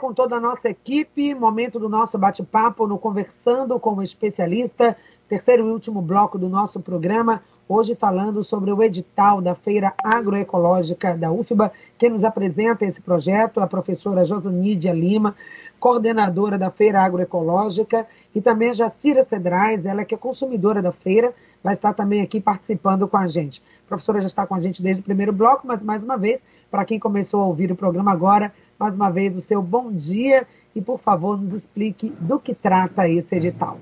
com 0.00 0.14
toda 0.14 0.36
a 0.36 0.40
nossa 0.40 0.70
equipe, 0.70 1.34
momento 1.34 1.78
do 1.78 1.86
nosso 1.86 2.16
bate-papo 2.16 2.86
no 2.86 2.96
Conversando 2.96 3.78
com 3.78 3.96
o 3.96 4.02
Especialista, 4.02 4.96
terceiro 5.28 5.68
e 5.68 5.70
último 5.70 6.00
bloco 6.00 6.38
do 6.38 6.48
nosso 6.48 6.80
programa, 6.80 7.42
hoje 7.68 7.94
falando 7.94 8.42
sobre 8.42 8.72
o 8.72 8.82
edital 8.82 9.42
da 9.42 9.54
Feira 9.54 9.92
Agroecológica 10.02 11.14
da 11.14 11.30
UFBA. 11.30 11.70
Quem 11.98 12.08
nos 12.08 12.24
apresenta 12.24 12.86
esse 12.86 13.02
projeto 13.02 13.60
a 13.60 13.66
professora 13.66 14.24
Josanídia 14.24 14.90
Lima, 14.90 15.36
coordenadora 15.78 16.56
da 16.56 16.70
Feira 16.70 17.02
Agroecológica, 17.02 18.06
e 18.34 18.40
também 18.40 18.70
a 18.70 18.74
Jacira 18.74 19.22
Cedrais, 19.22 19.84
ela 19.84 20.02
que 20.02 20.14
é 20.14 20.18
consumidora 20.18 20.80
da 20.80 20.92
feira, 20.92 21.34
vai 21.62 21.74
estar 21.74 21.92
também 21.92 22.22
aqui 22.22 22.40
participando 22.40 23.06
com 23.06 23.18
a 23.18 23.28
gente. 23.28 23.62
A 23.84 23.88
professora 23.88 24.22
já 24.22 24.28
está 24.28 24.46
com 24.46 24.54
a 24.54 24.60
gente 24.60 24.82
desde 24.82 25.02
o 25.02 25.04
primeiro 25.04 25.32
bloco, 25.32 25.66
mas 25.66 25.82
mais 25.82 26.02
uma 26.02 26.16
vez, 26.16 26.42
para 26.70 26.86
quem 26.86 26.98
começou 26.98 27.42
a 27.42 27.46
ouvir 27.46 27.70
o 27.70 27.76
programa 27.76 28.10
agora, 28.10 28.50
mais 28.80 28.94
uma 28.94 29.10
vez 29.10 29.36
o 29.36 29.42
seu 29.42 29.60
bom 29.60 29.92
dia 29.92 30.46
e, 30.74 30.80
por 30.80 30.98
favor, 30.98 31.38
nos 31.38 31.52
explique 31.52 32.08
do 32.18 32.40
que 32.40 32.54
trata 32.54 33.06
esse 33.06 33.36
edital. 33.36 33.78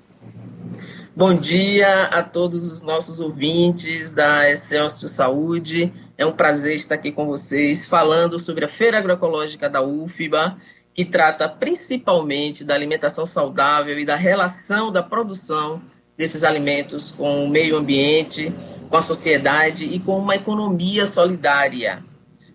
Bom 1.15 1.34
dia 1.34 2.06
a 2.06 2.20
todos 2.20 2.70
os 2.73 2.83
nossos 2.83 3.20
ouvintes 3.20 4.11
da 4.11 4.51
Excelsior 4.51 5.09
Saúde. 5.09 5.92
É 6.16 6.27
um 6.27 6.33
prazer 6.33 6.75
estar 6.75 6.97
aqui 6.97 7.12
com 7.12 7.27
vocês 7.27 7.87
falando 7.87 8.41
sobre 8.41 8.65
a 8.65 8.69
Feira 8.69 8.98
Agroecológica 8.98 9.70
da 9.70 9.80
UFBA, 9.80 10.56
que 10.92 11.05
trata 11.05 11.48
principalmente 11.48 12.65
da 12.65 12.75
alimentação 12.75 13.25
saudável 13.25 13.97
e 14.01 14.05
da 14.05 14.17
relação 14.17 14.91
da 14.91 15.03
produção 15.03 15.80
desses 16.17 16.42
alimentos 16.42 17.12
com 17.12 17.45
o 17.45 17.48
meio 17.48 17.77
ambiente, 17.77 18.53
com 18.91 18.97
a 18.97 19.03
sociedade 19.03 19.84
e 19.84 20.01
com 20.01 20.19
uma 20.19 20.34
economia 20.34 21.06
solidária. 21.06 22.03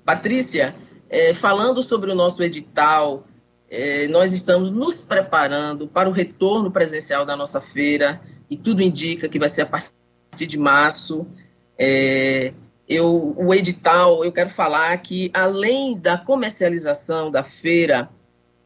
Patrícia, 0.04 0.76
é, 1.14 1.32
falando 1.32 1.84
sobre 1.84 2.10
o 2.10 2.16
nosso 2.16 2.42
edital, 2.42 3.28
é, 3.70 4.08
nós 4.08 4.34
estamos 4.34 4.72
nos 4.72 5.02
preparando 5.02 5.88
para 5.88 6.10
o 6.10 6.12
retorno 6.12 6.72
presencial 6.72 7.24
da 7.24 7.36
nossa 7.36 7.62
feira 7.62 8.20
e 8.50 8.58
tudo 8.58 8.82
indica 8.82 9.30
que 9.30 9.38
vai 9.38 9.48
ser 9.48 9.62
a 9.62 9.66
partir 9.68 10.48
de 10.48 10.58
março. 10.58 11.28
É, 11.78 12.52
eu, 12.90 13.36
o 13.38 13.54
edital, 13.54 14.26
eu 14.26 14.32
quero 14.32 14.50
falar 14.50 14.98
que 15.04 15.30
além 15.36 15.96
da 15.96 16.18
comercialização 16.18 17.30
da 17.30 17.44
feira, 17.44 18.10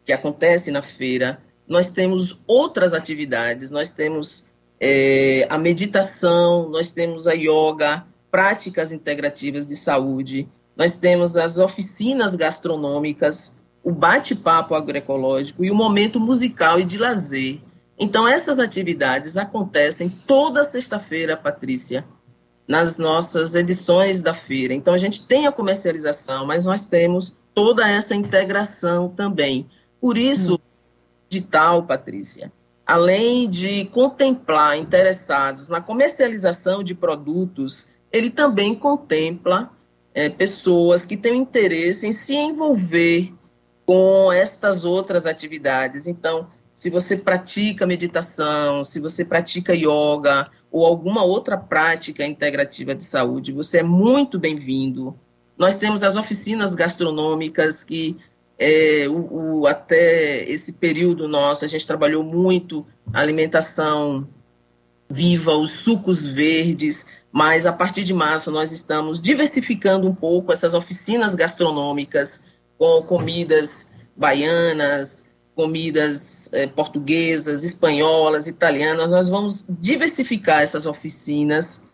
que 0.05 0.13
acontece 0.13 0.71
na 0.71 0.81
feira, 0.81 1.41
nós 1.67 1.89
temos 1.89 2.39
outras 2.47 2.93
atividades, 2.93 3.69
nós 3.69 3.89
temos 3.89 4.45
é, 4.79 5.45
a 5.49 5.57
meditação, 5.57 6.69
nós 6.69 6.91
temos 6.91 7.27
a 7.27 7.33
yoga, 7.33 8.05
práticas 8.31 8.93
integrativas 8.93 9.67
de 9.67 9.75
saúde, 9.75 10.47
nós 10.77 10.99
temos 10.99 11.35
as 11.35 11.57
oficinas 11.57 12.35
gastronômicas, 12.35 13.57
o 13.83 13.91
bate-papo 13.91 14.75
agroecológico 14.75 15.65
e 15.65 15.71
o 15.71 15.75
momento 15.75 16.19
musical 16.19 16.79
e 16.79 16.85
de 16.85 16.99
lazer. 16.99 17.59
Então, 17.97 18.27
essas 18.27 18.59
atividades 18.59 19.37
acontecem 19.37 20.07
toda 20.07 20.63
sexta-feira, 20.63 21.35
Patrícia, 21.35 22.05
nas 22.67 22.99
nossas 22.99 23.55
edições 23.55 24.21
da 24.21 24.35
feira. 24.35 24.73
Então, 24.73 24.93
a 24.93 24.97
gente 24.99 25.25
tem 25.25 25.47
a 25.47 25.51
comercialização, 25.51 26.45
mas 26.45 26.65
nós 26.65 26.85
temos 26.85 27.35
toda 27.55 27.89
essa 27.89 28.13
integração 28.15 29.09
também. 29.09 29.67
Por 29.99 30.15
isso, 30.15 30.59
digital, 31.27 31.83
Patrícia, 31.83 32.51
além 32.85 33.49
de 33.49 33.85
contemplar 33.85 34.77
interessados 34.77 35.69
na 35.69 35.81
comercialização 35.81 36.83
de 36.83 36.93
produtos, 36.93 37.87
ele 38.11 38.29
também 38.29 38.75
contempla 38.75 39.71
é, 40.17 40.29
pessoas 40.29 41.05
que 41.05 41.15
têm 41.15 41.39
interesse 41.39 42.07
em 42.07 42.11
se 42.11 42.33
envolver 42.33 43.31
com 43.85 44.33
estas 44.33 44.83
outras 44.83 45.27
atividades. 45.27 46.07
Então, 46.07 46.47
se 46.73 46.89
você 46.89 47.15
pratica 47.15 47.85
meditação, 47.85 48.83
se 48.83 48.99
você 48.99 49.23
pratica 49.23 49.75
yoga 49.75 50.49
ou 50.71 50.87
alguma 50.87 51.23
outra 51.23 51.55
prática 51.55 52.25
integrativa 52.25 52.95
de 52.95 53.03
saúde, 53.03 53.51
você 53.51 53.77
é 53.77 53.83
muito 53.83 54.39
bem-vindo. 54.39 55.15
Nós 55.55 55.77
temos 55.77 56.01
as 56.01 56.15
oficinas 56.15 56.73
gastronômicas 56.73 57.83
que 57.83 58.17
é, 58.57 59.05
o, 59.07 59.59
o, 59.59 59.67
até 59.67 60.49
esse 60.49 60.73
período 60.73 61.27
nosso, 61.27 61.63
a 61.63 61.67
gente 61.67 61.85
trabalhou 61.85 62.23
muito 62.23 62.87
alimentação 63.13 64.27
viva, 65.07 65.55
os 65.55 65.69
sucos 65.69 66.27
verdes, 66.27 67.05
mas 67.31 67.65
a 67.65 67.73
partir 67.73 68.03
de 68.03 68.13
março 68.13 68.51
nós 68.51 68.71
estamos 68.71 69.21
diversificando 69.21 70.07
um 70.07 70.15
pouco 70.15 70.51
essas 70.51 70.73
oficinas 70.73 71.35
gastronômicas 71.35 72.45
com 72.77 73.01
comidas 73.03 73.91
baianas, 74.15 75.25
comidas 75.55 76.51
é, 76.53 76.67
portuguesas, 76.67 77.63
espanholas, 77.63 78.47
italianas. 78.47 79.09
Nós 79.09 79.29
vamos 79.29 79.65
diversificar 79.67 80.61
essas 80.61 80.85
oficinas 80.85 81.87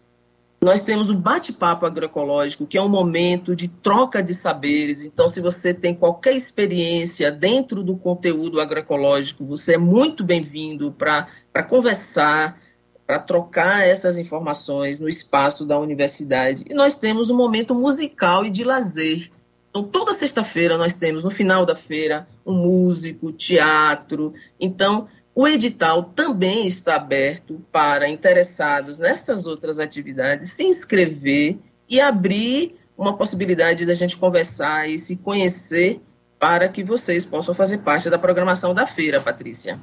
nós 0.64 0.82
temos 0.82 1.10
o 1.10 1.16
bate-papo 1.16 1.86
agroecológico, 1.86 2.66
que 2.66 2.78
é 2.78 2.82
um 2.82 2.88
momento 2.88 3.54
de 3.54 3.68
troca 3.68 4.24
de 4.24 4.34
saberes. 4.34 5.04
Então, 5.04 5.28
se 5.28 5.42
você 5.42 5.74
tem 5.74 5.94
qualquer 5.94 6.38
experiência 6.38 7.30
dentro 7.30 7.84
do 7.84 7.98
conteúdo 7.98 8.62
agroecológico, 8.62 9.44
você 9.44 9.74
é 9.74 9.78
muito 9.78 10.24
bem-vindo 10.24 10.90
para 10.94 11.64
conversar, 11.68 12.62
para 13.14 13.20
trocar 13.20 13.88
essas 13.88 14.18
informações 14.18 15.00
no 15.00 15.08
espaço 15.08 15.68
da 15.68 15.78
universidade. 15.78 16.66
E 16.68 16.74
nós 16.74 17.00
temos 17.00 17.30
um 17.30 17.38
momento 17.38 17.76
musical 17.76 18.44
e 18.44 18.50
de 18.50 18.64
lazer. 18.64 19.30
Então, 19.70 19.84
toda 19.84 20.14
sexta-feira 20.14 20.80
nós 20.80 20.94
temos, 20.94 21.24
no 21.24 21.30
final 21.30 21.64
da 21.64 21.76
feira, 21.76 22.28
um 22.44 22.54
músico, 22.54 23.32
teatro. 23.32 24.34
Então, 24.60 25.08
o 25.36 25.48
edital 25.48 26.04
também 26.04 26.66
está 26.66 26.96
aberto 26.96 27.64
para 27.72 28.10
interessados 28.10 28.98
nessas 28.98 29.46
outras 29.46 29.80
atividades 29.80 30.50
se 30.50 30.64
inscrever 30.64 31.60
e 31.88 32.02
abrir 32.02 32.76
uma 32.98 33.16
possibilidade 33.16 33.86
da 33.86 33.94
gente 33.94 34.18
conversar 34.18 34.90
e 34.90 34.98
se 34.98 35.18
conhecer 35.18 36.02
para 36.40 36.68
que 36.68 36.84
vocês 36.84 37.24
possam 37.24 37.54
fazer 37.54 37.78
parte 37.80 38.10
da 38.10 38.18
programação 38.18 38.74
da 38.74 38.88
feira, 38.88 39.22
Patrícia. 39.22 39.80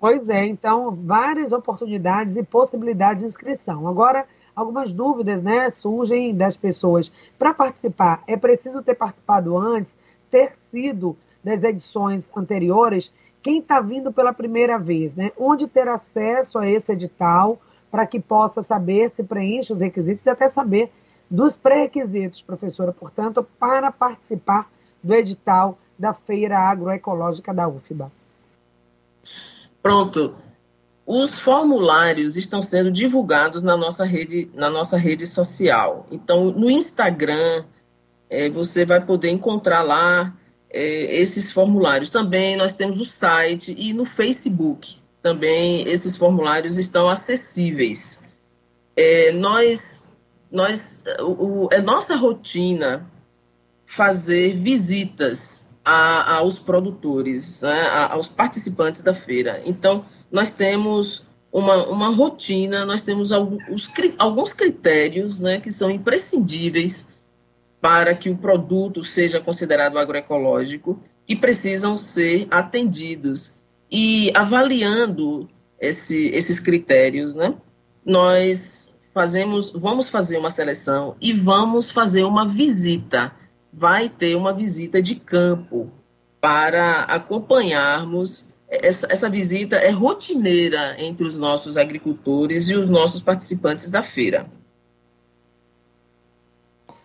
Pois 0.00 0.30
é, 0.30 0.46
então, 0.46 0.90
várias 0.90 1.52
oportunidades 1.52 2.34
e 2.36 2.42
possibilidades 2.42 3.20
de 3.20 3.28
inscrição. 3.28 3.86
Agora, 3.86 4.24
algumas 4.56 4.90
dúvidas 4.92 5.42
né, 5.42 5.68
surgem 5.68 6.34
das 6.34 6.56
pessoas. 6.56 7.12
Para 7.38 7.52
participar, 7.52 8.22
é 8.26 8.34
preciso 8.34 8.82
ter 8.82 8.94
participado 8.94 9.58
antes, 9.58 9.94
ter 10.30 10.56
sido 10.56 11.14
das 11.44 11.62
edições 11.62 12.34
anteriores 12.34 13.12
quem 13.42 13.58
está 13.58 13.80
vindo 13.80 14.12
pela 14.12 14.32
primeira 14.32 14.78
vez, 14.78 15.14
né? 15.16 15.32
Onde 15.38 15.66
ter 15.66 15.88
acesso 15.88 16.58
a 16.58 16.68
esse 16.68 16.92
edital 16.92 17.58
para 17.90 18.06
que 18.06 18.20
possa 18.20 18.62
saber 18.62 19.08
se 19.08 19.24
preenche 19.24 19.72
os 19.72 19.80
requisitos 19.80 20.26
e 20.26 20.30
até 20.30 20.48
saber 20.48 20.92
dos 21.30 21.56
pré-requisitos, 21.56 22.42
professora, 22.42 22.92
portanto, 22.92 23.46
para 23.58 23.90
participar 23.90 24.70
do 25.02 25.14
edital 25.14 25.78
da 25.98 26.12
Feira 26.12 26.58
Agroecológica 26.58 27.54
da 27.54 27.68
UFBA. 27.68 28.10
Pronto. 29.82 30.34
Os 31.06 31.40
formulários 31.40 32.36
estão 32.36 32.62
sendo 32.62 32.90
divulgados 32.90 33.62
na 33.62 33.76
nossa 33.76 34.04
rede, 34.04 34.48
na 34.54 34.70
nossa 34.70 34.96
rede 34.96 35.26
social. 35.26 36.06
Então, 36.10 36.52
no 36.52 36.70
Instagram, 36.70 37.64
é, 38.28 38.48
você 38.48 38.84
vai 38.84 39.04
poder 39.04 39.30
encontrar 39.30 39.82
lá 39.82 40.32
é, 40.70 41.20
esses 41.20 41.50
formulários. 41.50 42.10
Também 42.10 42.56
nós 42.56 42.74
temos 42.74 43.00
o 43.00 43.04
site 43.04 43.74
e 43.76 43.92
no 43.92 44.04
Facebook 44.04 45.00
também 45.22 45.86
esses 45.88 46.16
formulários 46.16 46.78
estão 46.78 47.08
acessíveis. 47.08 48.22
É, 48.96 49.32
nós, 49.32 50.06
nós, 50.50 51.04
o, 51.20 51.68
é 51.70 51.80
nossa 51.80 52.16
rotina 52.16 53.06
fazer 53.86 54.56
visitas 54.56 55.68
a, 55.90 56.36
aos 56.36 56.56
produtores, 56.56 57.62
né, 57.62 57.88
aos 58.10 58.28
participantes 58.28 59.02
da 59.02 59.12
feira. 59.12 59.60
Então, 59.64 60.04
nós 60.30 60.54
temos 60.54 61.26
uma, 61.52 61.84
uma 61.88 62.08
rotina, 62.10 62.86
nós 62.86 63.02
temos 63.02 63.32
alguns, 63.32 63.90
alguns 64.16 64.52
critérios 64.52 65.40
né, 65.40 65.58
que 65.58 65.72
são 65.72 65.90
imprescindíveis 65.90 67.08
para 67.80 68.14
que 68.14 68.30
o 68.30 68.36
produto 68.36 69.02
seja 69.02 69.40
considerado 69.40 69.98
agroecológico 69.98 71.02
e 71.26 71.34
precisam 71.34 71.96
ser 71.96 72.46
atendidos. 72.52 73.56
E 73.90 74.30
avaliando 74.36 75.48
esse, 75.80 76.28
esses 76.28 76.60
critérios, 76.60 77.34
né, 77.34 77.52
nós 78.06 78.94
fazemos, 79.12 79.72
vamos 79.72 80.08
fazer 80.08 80.38
uma 80.38 80.50
seleção 80.50 81.16
e 81.20 81.32
vamos 81.32 81.90
fazer 81.90 82.22
uma 82.22 82.46
visita. 82.46 83.32
Vai 83.72 84.08
ter 84.08 84.34
uma 84.34 84.52
visita 84.52 85.00
de 85.00 85.14
campo 85.14 85.90
para 86.40 87.02
acompanharmos. 87.02 88.48
Essa, 88.68 89.08
essa 89.10 89.28
visita 89.28 89.76
é 89.76 89.90
rotineira 89.90 90.96
entre 91.02 91.26
os 91.26 91.36
nossos 91.36 91.76
agricultores 91.76 92.68
e 92.68 92.74
os 92.74 92.88
nossos 92.88 93.20
participantes 93.20 93.90
da 93.90 94.02
feira. 94.02 94.46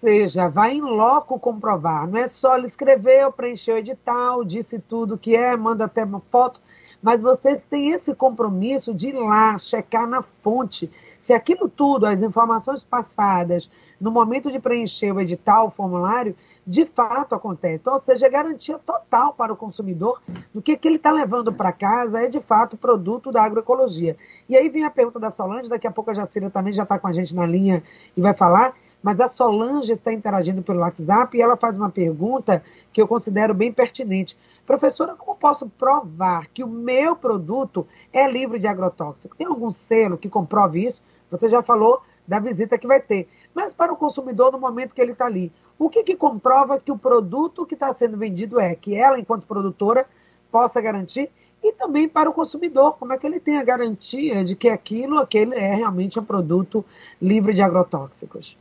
seja, 0.06 0.48
vai 0.48 0.74
em 0.74 0.82
loco 0.82 1.40
comprovar. 1.40 2.08
Não 2.08 2.20
é 2.20 2.28
só 2.28 2.56
ele 2.56 2.68
escreveu, 2.68 3.32
preencheu 3.32 3.76
o 3.76 3.80
edital, 3.80 4.46
disse 4.46 4.78
tudo 4.78 5.18
que 5.18 5.36
é, 5.36 5.58
manda 5.58 5.86
até 5.86 6.04
uma 6.04 6.20
foto, 6.32 6.62
mas 7.02 7.20
vocês 7.20 7.64
têm 7.64 7.90
esse 7.90 8.14
compromisso 8.14 8.94
de 8.94 9.10
ir 9.10 9.14
lá, 9.14 9.58
checar 9.58 10.08
na 10.08 10.22
fonte. 10.22 10.92
Se 11.18 11.34
aquilo 11.34 11.68
tudo, 11.68 12.06
as 12.06 12.22
informações 12.22 12.84
passadas, 12.84 13.68
no 14.00 14.12
momento 14.12 14.52
de 14.52 14.60
preencher 14.60 15.12
o 15.12 15.20
edital, 15.20 15.68
o 15.68 15.72
formulário, 15.72 16.36
de 16.66 16.86
fato 16.86 17.36
acontece. 17.36 17.82
Então, 17.82 17.94
ou 17.94 18.02
seja, 18.02 18.26
é 18.26 18.30
garantia 18.30 18.80
total 18.80 19.34
para 19.34 19.54
o 19.54 19.56
consumidor 19.56 20.22
do 20.54 20.62
que, 20.62 20.76
que 20.76 20.88
ele 20.88 20.96
está 20.96 21.12
levando 21.12 21.54
para 21.54 21.72
casa 21.72 22.22
é, 22.22 22.28
de 22.28 22.40
fato, 22.40 22.76
produto 22.76 23.32
da 23.32 23.44
agroecologia. 23.44 24.18
E 24.50 24.56
aí 24.56 24.68
vem 24.70 24.84
a 24.84 24.90
pergunta 24.90 25.20
da 25.20 25.30
Solange, 25.30 25.70
daqui 25.70 25.86
a 25.86 25.92
pouco 25.92 26.10
a 26.10 26.14
Jacira 26.14 26.50
também 26.50 26.74
já 26.74 26.84
está 26.84 26.98
com 26.98 27.08
a 27.08 27.14
gente 27.14 27.36
na 27.36 27.46
linha 27.46 27.84
e 28.18 28.22
vai 28.22 28.34
falar, 28.34 28.74
mas 29.02 29.20
a 29.20 29.28
Solange 29.28 29.92
está 29.92 30.12
interagindo 30.12 30.64
pelo 30.64 30.80
WhatsApp 30.80 31.38
e 31.38 31.42
ela 31.42 31.56
faz 31.56 31.76
uma 31.76 31.92
pergunta 31.92 32.64
que 32.92 33.00
eu 33.00 33.08
considero 33.08 33.54
bem 33.54 33.72
pertinente. 33.72 34.36
Professora, 34.66 35.14
como 35.14 35.38
posso 35.38 35.70
provar 35.70 36.48
que 36.48 36.64
o 36.64 36.68
meu 36.68 37.16
produto 37.16 37.86
é 38.12 38.28
livre 38.28 38.58
de 38.58 38.66
agrotóxico? 38.66 39.36
Tem 39.36 39.46
algum 39.46 39.72
selo 39.72 40.18
que 40.18 40.28
comprove 40.28 40.84
isso? 40.84 41.04
Você 41.30 41.48
já 41.48 41.62
falou 41.62 42.02
da 42.28 42.40
visita 42.40 42.78
que 42.78 42.88
vai 42.88 43.00
ter. 43.00 43.28
Mas 43.54 43.72
para 43.72 43.94
o 43.94 43.96
consumidor, 43.96 44.52
no 44.52 44.60
momento 44.60 44.96
que 44.96 45.02
ele 45.02 45.12
está 45.12 45.26
ali, 45.26 45.52
o 45.78 45.90
que, 45.90 46.04
que 46.04 46.16
comprova 46.16 46.80
que 46.80 46.92
o 46.92 46.98
produto 46.98 47.66
que 47.66 47.74
está 47.74 47.94
sendo 47.94 48.18
vendido 48.18 48.60
é 48.60 48.76
que 48.76 48.96
ela, 48.96 49.20
enquanto 49.20 49.46
produtora, 49.46 50.06
possa 50.52 50.80
garantir? 50.80 51.30
E 51.62 51.74
também 51.74 52.08
para 52.08 52.30
o 52.30 52.34
consumidor, 52.34 52.94
como 52.98 53.12
é 53.12 53.18
que 53.18 53.26
ele 53.26 53.40
tem 53.40 53.58
a 53.58 53.64
garantia 53.64 54.44
de 54.44 54.56
que 54.56 54.70
aquilo, 54.70 55.18
aquele 55.18 55.56
é 55.56 55.74
realmente 55.74 56.20
um 56.20 56.24
produto 56.24 56.86
livre 57.22 57.54
de 57.54 57.62
agrotóxicos? 57.62 58.58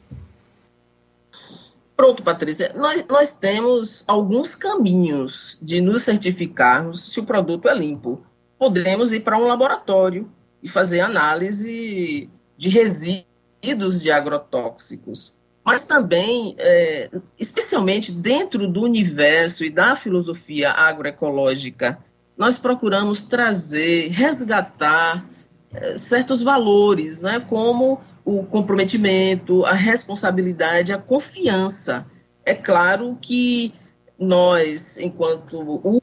Pronto, 1.96 2.22
Patrícia. 2.22 2.72
Nós, 2.75 3.06
nós 3.06 3.37
temos 3.37 4.05
alguns 4.08 4.56
caminhos 4.56 5.56
de 5.62 5.81
nos 5.81 6.02
certificarmos 6.02 7.12
se 7.12 7.20
o 7.20 7.25
produto 7.25 7.69
é 7.69 7.75
limpo. 7.75 8.20
Podemos 8.58 9.12
ir 9.12 9.20
para 9.20 9.38
um 9.38 9.46
laboratório 9.46 10.28
e 10.62 10.69
fazer 10.69 11.00
análise 11.00 12.28
de 12.56 12.69
resíduos 12.69 14.02
de 14.02 14.10
agrotóxicos 14.10 15.37
mas 15.64 15.87
também, 15.87 16.55
é, 16.58 17.11
especialmente 17.38 18.12
dentro 18.12 18.69
do 18.69 18.82
universo 18.82 19.64
e 19.64 19.70
da 19.70 19.96
filosofia 19.96 20.70
agroecológica, 20.70 21.99
nós 22.37 22.58
procuramos 22.58 23.25
trazer, 23.25 24.08
resgatar 24.11 25.25
é, 25.72 25.96
certos 25.96 26.43
valores, 26.43 27.19
né, 27.19 27.40
como 27.40 28.00
o 28.25 28.44
comprometimento, 28.44 29.64
a 29.64 29.72
responsabilidade, 29.72 30.93
a 30.93 30.99
confiança. 30.99 32.06
É 32.44 32.55
claro 32.55 33.17
que 33.20 33.72
nós, 34.19 34.99
enquanto 34.99 36.02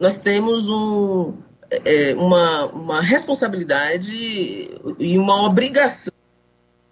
nós 0.00 0.22
temos 0.22 0.68
um, 0.70 1.34
é, 1.70 2.14
uma, 2.14 2.66
uma 2.66 3.00
responsabilidade 3.02 4.14
e 4.98 5.18
uma 5.18 5.44
obrigação 5.44 6.12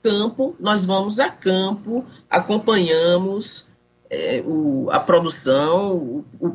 campo, 0.03 0.57
nós 0.59 0.85
vamos 0.85 1.21
a 1.21 1.29
campo, 1.29 2.05
acompanhamos 2.29 3.69
é, 4.11 4.43
o, 4.45 4.89
a 4.91 4.99
produção, 4.99 5.97
o, 5.97 6.25
o, 6.41 6.51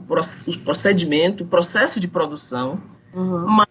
procedimento, 0.63 1.43
o 1.43 1.47
processo 1.47 1.99
de 1.99 2.07
produção, 2.07 2.81
uhum. 3.13 3.47
mas 3.47 3.67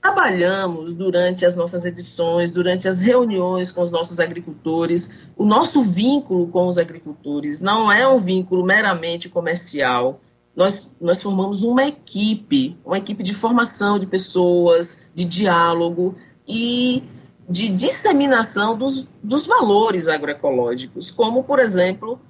trabalhamos 0.00 0.94
durante 0.94 1.44
as 1.46 1.56
nossas 1.56 1.84
edições, 1.84 2.52
durante 2.52 2.86
as 2.86 3.02
reuniões 3.02 3.72
com 3.72 3.82
os 3.82 3.90
nossos 3.90 4.20
agricultores. 4.20 5.14
O 5.36 5.44
nosso 5.44 5.82
vínculo 5.82 6.48
com 6.48 6.66
os 6.66 6.78
agricultores 6.78 7.60
não 7.60 7.90
é 7.90 8.06
um 8.06 8.20
vínculo 8.20 8.64
meramente 8.64 9.28
comercial. 9.28 10.20
Nós, 10.54 10.94
nós 11.00 11.22
formamos 11.22 11.62
uma 11.62 11.84
equipe, 11.86 12.76
uma 12.84 12.98
equipe 12.98 13.22
de 13.22 13.32
formação 13.32 13.98
de 13.98 14.06
pessoas, 14.06 15.00
de 15.14 15.24
diálogo, 15.24 16.16
e 16.46 17.02
de 17.48 17.68
disseminação 17.68 18.76
dos, 18.76 19.08
dos 19.22 19.46
valores 19.46 20.08
agroecológicos, 20.08 21.10
como, 21.10 21.44
por 21.44 21.58
exemplo, 21.58 22.20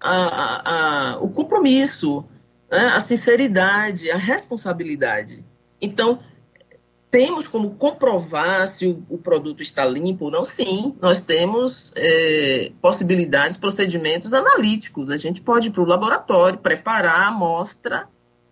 a, 0.00 0.12
a, 0.12 1.12
a, 1.12 1.18
o 1.20 1.28
compromisso, 1.28 2.24
né, 2.70 2.88
a 2.88 3.00
sinceridade, 3.00 4.10
a 4.10 4.16
responsabilidade. 4.16 5.44
Então, 5.80 6.20
temos 7.10 7.48
como 7.48 7.74
comprovar 7.74 8.66
se 8.66 8.86
o, 8.86 9.04
o, 9.08 9.18
produto 9.18 9.62
está 9.62 9.84
limpo 9.84 10.26
ou 10.26 10.30
não? 10.30 10.44
Sim, 10.44 10.96
nós 11.00 11.20
temos 11.20 11.92
é, 11.96 12.70
possibilidades, 12.80 13.56
procedimentos 13.56 14.32
analíticos. 14.32 15.10
A 15.10 15.16
gente 15.16 15.42
pode 15.42 15.68
ir 15.68 15.70
para 15.72 15.82
o 15.82 15.86
laboratório, 15.86 16.58
preparar 16.58 17.22
a 17.22 17.28
amostra 17.28 18.08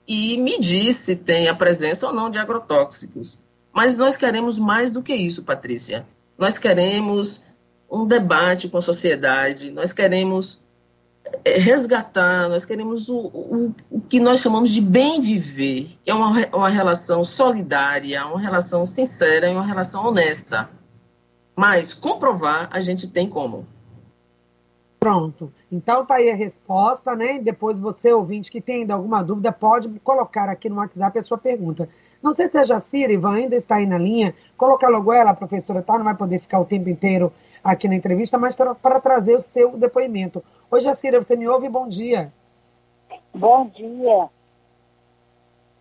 e 0.06 0.36
medir 0.38 0.92
se 0.92 1.14
tem 1.14 1.48
a 1.48 1.54
presença 1.54 2.06
ou 2.06 2.12
não 2.12 2.30
de 2.30 2.38
agrotóxicos. 2.38 3.40
Mas 3.78 3.96
nós 3.96 4.16
queremos 4.16 4.58
mais 4.58 4.90
do 4.90 5.00
que 5.00 5.14
isso, 5.14 5.44
Patrícia. 5.44 6.04
Nós 6.36 6.58
queremos 6.58 7.44
um 7.88 8.04
debate 8.04 8.68
com 8.68 8.76
a 8.76 8.82
sociedade, 8.82 9.70
nós 9.70 9.92
queremos 9.92 10.60
eh, 11.44 11.58
resgatar, 11.58 12.48
nós 12.48 12.64
queremos 12.64 13.08
o, 13.08 13.16
o, 13.16 13.74
o 13.88 14.00
que 14.00 14.18
nós 14.18 14.40
chamamos 14.40 14.70
de 14.70 14.80
bem 14.80 15.20
viver, 15.20 15.96
que 16.04 16.10
é 16.10 16.12
uma, 16.12 16.44
uma 16.52 16.68
relação 16.68 17.22
solidária, 17.22 18.26
uma 18.26 18.40
relação 18.40 18.84
sincera 18.84 19.48
e 19.48 19.54
uma 19.54 19.64
relação 19.64 20.04
honesta. 20.04 20.68
Mas 21.54 21.94
comprovar 21.94 22.68
a 22.72 22.80
gente 22.80 23.06
tem 23.06 23.28
como. 23.28 23.64
Pronto. 24.98 25.52
Então 25.70 26.04
tá 26.04 26.16
aí 26.16 26.28
a 26.28 26.34
resposta, 26.34 27.14
né? 27.14 27.38
Depois 27.38 27.78
você, 27.78 28.12
ouvinte, 28.12 28.50
que 28.50 28.60
tem 28.60 28.80
ainda 28.80 28.94
alguma 28.94 29.22
dúvida, 29.22 29.52
pode 29.52 29.88
colocar 30.00 30.48
aqui 30.48 30.68
no 30.68 30.78
WhatsApp 30.78 31.16
a 31.16 31.22
sua 31.22 31.38
pergunta. 31.38 31.88
Não 32.22 32.34
sei 32.34 32.48
se 32.48 32.58
a 32.58 32.64
Jacira, 32.64 33.12
Ivan, 33.12 33.34
ainda 33.34 33.54
está 33.54 33.76
aí 33.76 33.86
na 33.86 33.98
linha. 33.98 34.34
Colocar 34.56 34.88
logo 34.88 35.12
ela, 35.12 35.30
a 35.30 35.34
professora, 35.34 35.82
tá? 35.82 35.96
Não 35.96 36.04
vai 36.04 36.14
poder 36.14 36.40
ficar 36.40 36.58
o 36.58 36.64
tempo 36.64 36.88
inteiro 36.88 37.32
aqui 37.62 37.88
na 37.88 37.94
entrevista, 37.94 38.38
mas 38.38 38.56
para 38.56 39.00
trazer 39.00 39.36
o 39.36 39.42
seu 39.42 39.76
depoimento. 39.76 40.42
Oi, 40.70 40.80
Jacira, 40.80 41.22
você 41.22 41.36
me 41.36 41.48
ouve? 41.48 41.68
Bom 41.68 41.88
dia. 41.88 42.32
Bom 43.34 43.66
dia. 43.66 44.28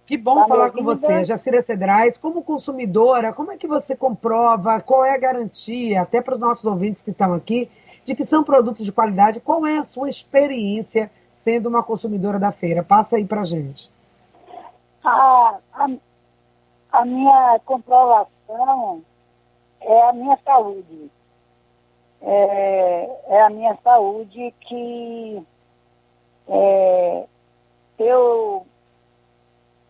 Que 0.05 0.15
bom 0.15 0.35
tá 0.35 0.47
falar 0.47 0.71
com 0.71 0.83
você. 0.83 1.25
Jacira 1.25 1.61
Cedrais, 1.61 2.17
como 2.17 2.41
consumidora, 2.41 3.33
como 3.33 3.51
é 3.51 3.57
que 3.57 3.67
você 3.67 3.95
comprova, 3.95 4.79
qual 4.79 5.03
é 5.03 5.13
a 5.13 5.17
garantia, 5.17 6.01
até 6.01 6.21
para 6.21 6.35
os 6.35 6.39
nossos 6.39 6.63
ouvintes 6.63 7.01
que 7.03 7.11
estão 7.11 7.33
aqui, 7.33 7.69
de 8.05 8.15
que 8.15 8.23
são 8.23 8.41
produtos 8.41 8.85
de 8.85 8.91
qualidade? 8.91 9.41
Qual 9.41 9.65
é 9.65 9.77
a 9.77 9.83
sua 9.83 10.07
experiência 10.07 11.11
sendo 11.29 11.67
uma 11.67 11.83
consumidora 11.83 12.39
da 12.39 12.53
feira? 12.53 12.81
Passa 12.81 13.17
aí 13.17 13.25
para 13.25 13.43
gente. 13.43 13.91
A, 15.03 15.59
a, 16.97 17.05
minha 17.05 17.59
comprovação 17.65 19.03
é 19.81 20.01
a 20.09 20.13
minha 20.13 20.37
saúde. 20.43 21.11
É, 22.21 23.19
é 23.27 23.41
a 23.41 23.49
minha 23.49 23.77
saúde 23.83 24.53
que 24.61 25.45
é, 26.47 27.27
eu, 27.99 28.65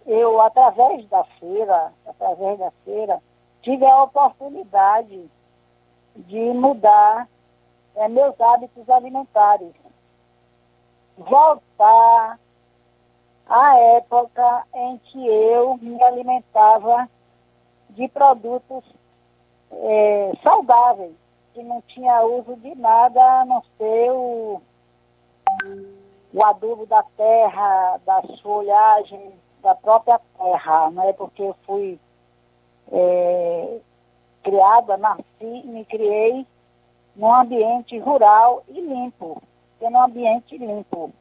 eu, 0.05 0.41
através 0.41 1.07
da 1.07 1.23
feira, 1.39 1.93
através 2.05 2.59
da 2.59 2.71
feira, 2.83 3.21
tive 3.61 3.85
a 3.85 4.03
oportunidade 4.03 5.29
de 6.15 6.39
mudar 6.53 7.29
é, 7.95 8.07
meus 8.09 8.39
hábitos 8.41 8.89
alimentares. 8.89 9.73
Voltar 11.17 12.37
a 13.49 13.77
época 13.97 14.63
em 14.73 14.97
que 14.97 15.27
eu 15.27 15.77
me 15.77 16.01
alimentava 16.03 17.09
de 17.89 18.07
produtos 18.09 18.83
é, 19.71 20.31
saudáveis, 20.43 21.13
que 21.53 21.63
não 21.63 21.81
tinha 21.81 22.21
uso 22.23 22.55
de 22.57 22.75
nada 22.75 23.41
a 23.41 23.45
não 23.45 23.63
ser 23.77 24.11
o, 24.11 24.61
o 26.33 26.43
adubo 26.43 26.85
da 26.85 27.03
terra, 27.15 27.99
das 28.05 28.39
folhagens 28.41 29.33
da 29.61 29.73
própria 29.75 30.19
terra, 30.37 30.91
né? 30.91 31.13
porque 31.13 31.41
eu 31.41 31.55
fui 31.65 31.99
é, 32.91 33.79
criada, 34.43 34.97
nasci, 34.97 35.23
me 35.41 35.83
criei 35.85 36.45
num 37.15 37.33
ambiente 37.33 37.97
rural 37.99 38.63
e 38.67 38.79
limpo, 38.79 39.41
num 39.81 40.01
ambiente 40.01 40.57
limpo. 40.57 41.11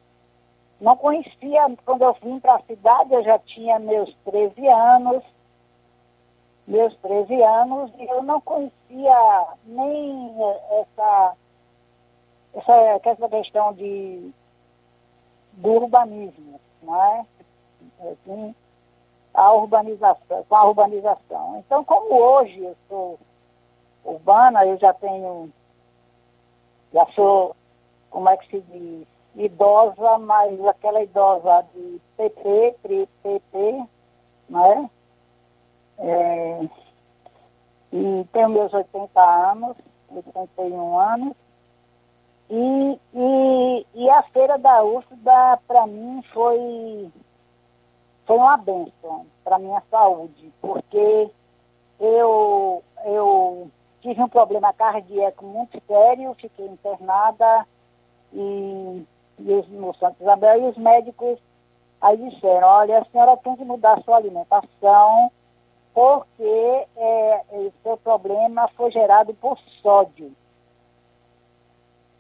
Não 0.81 0.97
conhecia, 0.97 1.63
quando 1.85 2.03
eu 2.03 2.17
vim 2.23 2.39
para 2.39 2.57
a 2.57 2.63
cidade, 2.63 3.13
eu 3.13 3.25
já 3.25 3.39
tinha 3.39 3.79
meus 3.79 4.15
13 4.25 4.69
anos, 4.69 5.23
meus 6.67 6.95
13 6.97 7.43
anos, 7.43 7.91
e 7.99 8.05
eu 8.05 8.23
não 8.23 8.41
conhecia 8.41 9.47
nem 9.65 10.35
essa, 10.71 11.37
essa, 12.55 12.73
essa 13.03 13.29
questão 13.29 13.73
de, 13.73 14.31
do 15.53 15.71
urbanismo, 15.71 16.61
não 16.83 17.03
é? 17.03 17.27
Assim, 18.01 18.55
a 19.33 19.53
urbanização, 19.53 20.45
com 20.49 20.57
a 20.57 20.65
urbanização. 20.65 21.59
Então, 21.59 21.85
como 21.85 22.15
hoje 22.15 22.59
eu 22.59 22.77
sou 22.89 23.19
urbana, 24.05 24.65
eu 24.67 24.77
já 24.79 24.93
tenho, 24.93 25.51
já 26.93 27.07
sou 27.15 27.57
como 28.11 28.29
é 28.29 28.37
que 28.37 28.49
se 28.49 28.61
diz, 28.61 29.07
idosa, 29.37 30.19
mas 30.19 30.65
aquela 30.67 31.03
idosa 31.03 31.65
de 31.75 32.01
PP, 32.17 32.77
PP, 33.23 33.85
né? 34.49 34.91
É, 35.99 36.69
e 37.93 38.27
tenho 38.33 38.49
meus 38.49 38.73
80 38.73 39.21
anos, 39.21 39.77
81 40.11 40.99
anos, 40.99 41.35
e, 42.49 43.01
e, 43.15 43.87
e 43.95 44.11
a 44.11 44.23
feira 44.25 44.57
da 44.59 44.83
UFBA, 44.85 45.61
para 45.67 45.87
mim, 45.87 46.23
foi, 46.33 47.11
foi 48.25 48.37
uma 48.37 48.57
benção 48.57 49.27
para 49.43 49.59
minha 49.59 49.83
saúde, 49.91 50.53
porque 50.61 51.31
eu, 51.99 52.83
eu 53.05 53.71
tive 54.01 54.23
um 54.23 54.29
problema 54.29 54.73
cardíaco 54.73 55.45
muito 55.45 55.81
sério, 55.87 56.37
fiquei 56.39 56.67
internada 56.67 57.67
e, 58.33 59.05
e 59.39 59.53
os, 59.53 59.69
no 59.69 59.95
Santo 59.95 60.17
Isabel 60.21 60.63
e 60.63 60.71
os 60.71 60.77
médicos 60.77 61.39
aí 62.01 62.17
disseram, 62.17 62.69
olha, 62.69 63.01
a 63.01 63.05
senhora 63.07 63.37
tem 63.37 63.57
que 63.57 63.65
mudar 63.65 63.99
a 63.99 64.03
sua 64.03 64.17
alimentação 64.17 65.31
porque 65.97 66.87
é, 66.97 67.43
o 67.53 67.73
seu 67.83 67.97
problema 67.97 68.69
foi 68.77 68.91
gerado 68.91 69.33
por 69.35 69.59
sódio. 69.81 70.31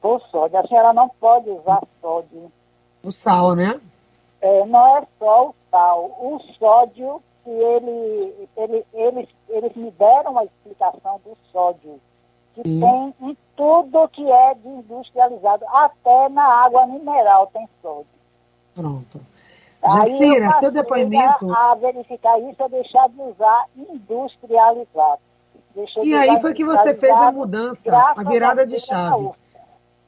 Por 0.00 0.20
sódio. 0.30 0.58
A 0.58 0.66
senhora 0.66 0.94
não 0.94 1.10
pode 1.10 1.50
usar 1.50 1.82
sódio. 2.00 2.50
O 3.04 3.12
sal, 3.12 3.54
né? 3.54 3.78
É, 4.40 4.64
não 4.64 4.96
é 4.96 5.06
só 5.18 5.48
o 5.48 5.54
sal. 5.70 6.04
O 6.18 6.40
sódio 6.58 7.22
que 7.44 7.50
ele, 7.50 8.48
ele, 8.56 8.86
eles, 8.94 9.28
eles 9.48 9.76
me 9.76 9.90
deram 9.90 10.38
a 10.38 10.44
explicação 10.44 11.20
do 11.24 11.36
sódio, 11.52 12.00
que 12.56 12.62
Sim. 12.62 12.80
tem 12.80 13.14
em 13.20 13.36
tudo 13.54 14.08
que 14.08 14.30
é 14.30 14.54
de 14.54 14.68
industrializado, 14.68 15.64
até 15.68 16.28
na 16.30 16.64
água 16.64 16.86
mineral 16.86 17.50
tem 17.52 17.68
sódio. 17.82 18.06
Pronto. 18.74 19.20
Jacira, 19.82 20.50
seu 20.58 20.72
depoimento. 20.72 21.52
A 21.52 21.74
verificar 21.74 22.38
isso 22.40 22.62
é 22.62 22.68
deixar 22.68 23.08
de 23.08 23.20
usar 23.20 23.66
industrializado. 23.76 25.20
e 26.02 26.14
aí 26.14 26.40
foi 26.40 26.54
que 26.54 26.64
você 26.64 26.94
fez 26.94 27.14
a 27.14 27.30
mudança, 27.30 28.14
a 28.16 28.22
virada 28.22 28.66
de 28.66 28.78
chave. 28.78 29.30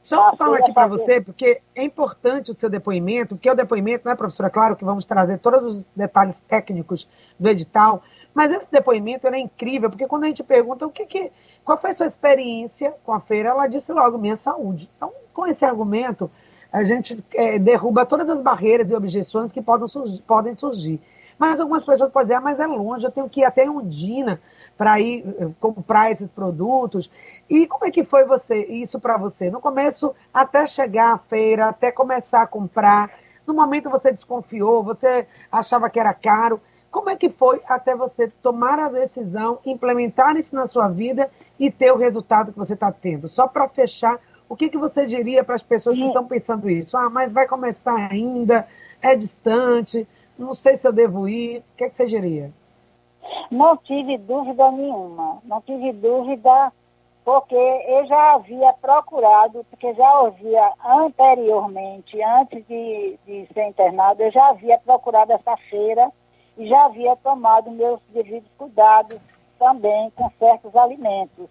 Só 0.01 0.35
falar 0.35 0.59
aqui 0.59 0.73
para 0.73 0.87
você, 0.87 1.21
porque 1.21 1.61
é 1.75 1.83
importante 1.83 2.49
o 2.49 2.55
seu 2.55 2.69
depoimento, 2.69 3.35
porque 3.35 3.49
o 3.49 3.55
depoimento, 3.55 4.05
não 4.05 4.13
é, 4.13 4.15
professora? 4.15 4.49
Claro 4.49 4.75
que 4.75 4.83
vamos 4.83 5.05
trazer 5.05 5.37
todos 5.39 5.75
os 5.75 5.85
detalhes 5.95 6.39
técnicos 6.47 7.07
do 7.37 7.47
edital, 7.47 8.01
mas 8.33 8.51
esse 8.51 8.71
depoimento 8.71 9.27
é 9.27 9.39
incrível, 9.39 9.89
porque 9.89 10.07
quando 10.07 10.23
a 10.23 10.27
gente 10.27 10.43
pergunta 10.43 10.85
o 10.85 10.89
que, 10.89 11.05
que 11.05 11.31
qual 11.69 11.77
foi 11.77 11.91
a 11.91 11.93
sua 11.93 12.07
experiência 12.07 12.95
com 13.03 13.13
a 13.13 13.19
feira, 13.19 13.49
ela 13.49 13.67
disse 13.67 13.93
logo, 13.93 14.17
minha 14.17 14.35
saúde. 14.35 14.89
Então, 14.97 15.13
com 15.31 15.45
esse 15.45 15.63
argumento, 15.63 16.31
a 16.73 16.83
gente 16.83 17.23
é, 17.31 17.59
derruba 17.59 18.07
todas 18.07 18.27
as 18.27 18.41
barreiras 18.41 18.89
e 18.89 18.95
objeções 18.95 19.51
que 19.51 19.61
podem 19.61 19.87
surgir, 19.87 20.23
podem 20.23 20.55
surgir. 20.55 20.99
Mas 21.37 21.59
algumas 21.59 21.85
pessoas 21.85 22.09
podem 22.09 22.23
dizer, 22.23 22.33
ah, 22.33 22.41
mas 22.41 22.59
é 22.59 22.65
longe, 22.65 23.05
eu 23.05 23.11
tenho 23.11 23.29
que 23.29 23.41
ir 23.41 23.43
até 23.43 23.69
Undina 23.69 24.41
para 24.75 24.99
ir 24.99 25.23
eh, 25.39 25.49
comprar 25.59 26.11
esses 26.11 26.27
produtos. 26.27 27.07
E 27.47 27.67
como 27.67 27.85
é 27.85 27.91
que 27.91 28.03
foi 28.03 28.25
você 28.25 28.65
isso 28.65 28.99
para 28.99 29.15
você? 29.17 29.51
No 29.51 29.61
começo, 29.61 30.15
até 30.33 30.65
chegar 30.65 31.13
à 31.13 31.17
feira, 31.19 31.67
até 31.67 31.91
começar 31.91 32.41
a 32.41 32.47
comprar, 32.47 33.11
no 33.45 33.53
momento 33.53 33.91
você 33.91 34.11
desconfiou, 34.11 34.81
você 34.81 35.27
achava 35.51 35.87
que 35.87 35.99
era 35.99 36.15
caro. 36.15 36.59
Como 36.91 37.09
é 37.09 37.15
que 37.15 37.29
foi 37.29 37.61
até 37.67 37.95
você 37.95 38.27
tomar 38.41 38.79
a 38.79 38.89
decisão, 38.89 39.59
implementar 39.65 40.35
isso 40.35 40.55
na 40.55 40.65
sua 40.65 40.87
vida 40.87 41.29
e 41.59 41.69
ter 41.69 41.91
o 41.91 41.97
resultado 41.97 42.51
que 42.51 42.57
você 42.57 42.73
está 42.73 42.91
tendo? 42.91 43.27
Só 43.27 43.47
para 43.47 43.67
fechar, 43.69 44.19
o 44.47 44.55
que, 44.55 44.69
que 44.69 44.77
você 44.77 45.05
diria 45.05 45.43
para 45.43 45.55
as 45.55 45.61
pessoas 45.61 45.97
que 45.97 46.05
estão 46.05 46.25
pensando 46.25 46.69
isso? 46.69 46.97
Ah, 46.97 47.09
mas 47.09 47.31
vai 47.31 47.47
começar 47.47 48.09
ainda, 48.11 48.67
é 49.01 49.15
distante, 49.15 50.07
não 50.37 50.53
sei 50.53 50.75
se 50.75 50.87
eu 50.87 50.91
devo 50.91 51.27
ir. 51.29 51.59
O 51.59 51.77
que, 51.77 51.83
é 51.83 51.89
que 51.89 51.95
você 51.95 52.07
diria? 52.07 52.51
Não 53.51 53.77
tive 53.77 54.17
dúvida 54.17 54.71
nenhuma, 54.71 55.39
não 55.43 55.61
tive 55.61 55.91
dúvida 55.93 56.73
porque 57.23 57.55
eu 57.55 58.07
já 58.07 58.33
havia 58.33 58.73
procurado, 58.73 59.63
porque 59.69 59.93
já 59.93 60.19
ouvia 60.21 60.71
anteriormente, 60.83 62.19
antes 62.23 62.65
de, 62.65 63.19
de 63.23 63.47
ser 63.53 63.67
internado, 63.67 64.23
eu 64.23 64.31
já 64.31 64.49
havia 64.49 64.79
procurado 64.79 65.31
essa 65.33 65.55
feira 65.69 66.11
e 66.59 66.67
já 66.67 66.85
havia 66.85 67.15
tomado 67.15 67.71
meus 67.71 67.99
devidos 68.09 68.49
cuidados 68.57 69.19
também 69.57 70.11
com 70.11 70.29
certos 70.37 70.75
alimentos, 70.75 71.47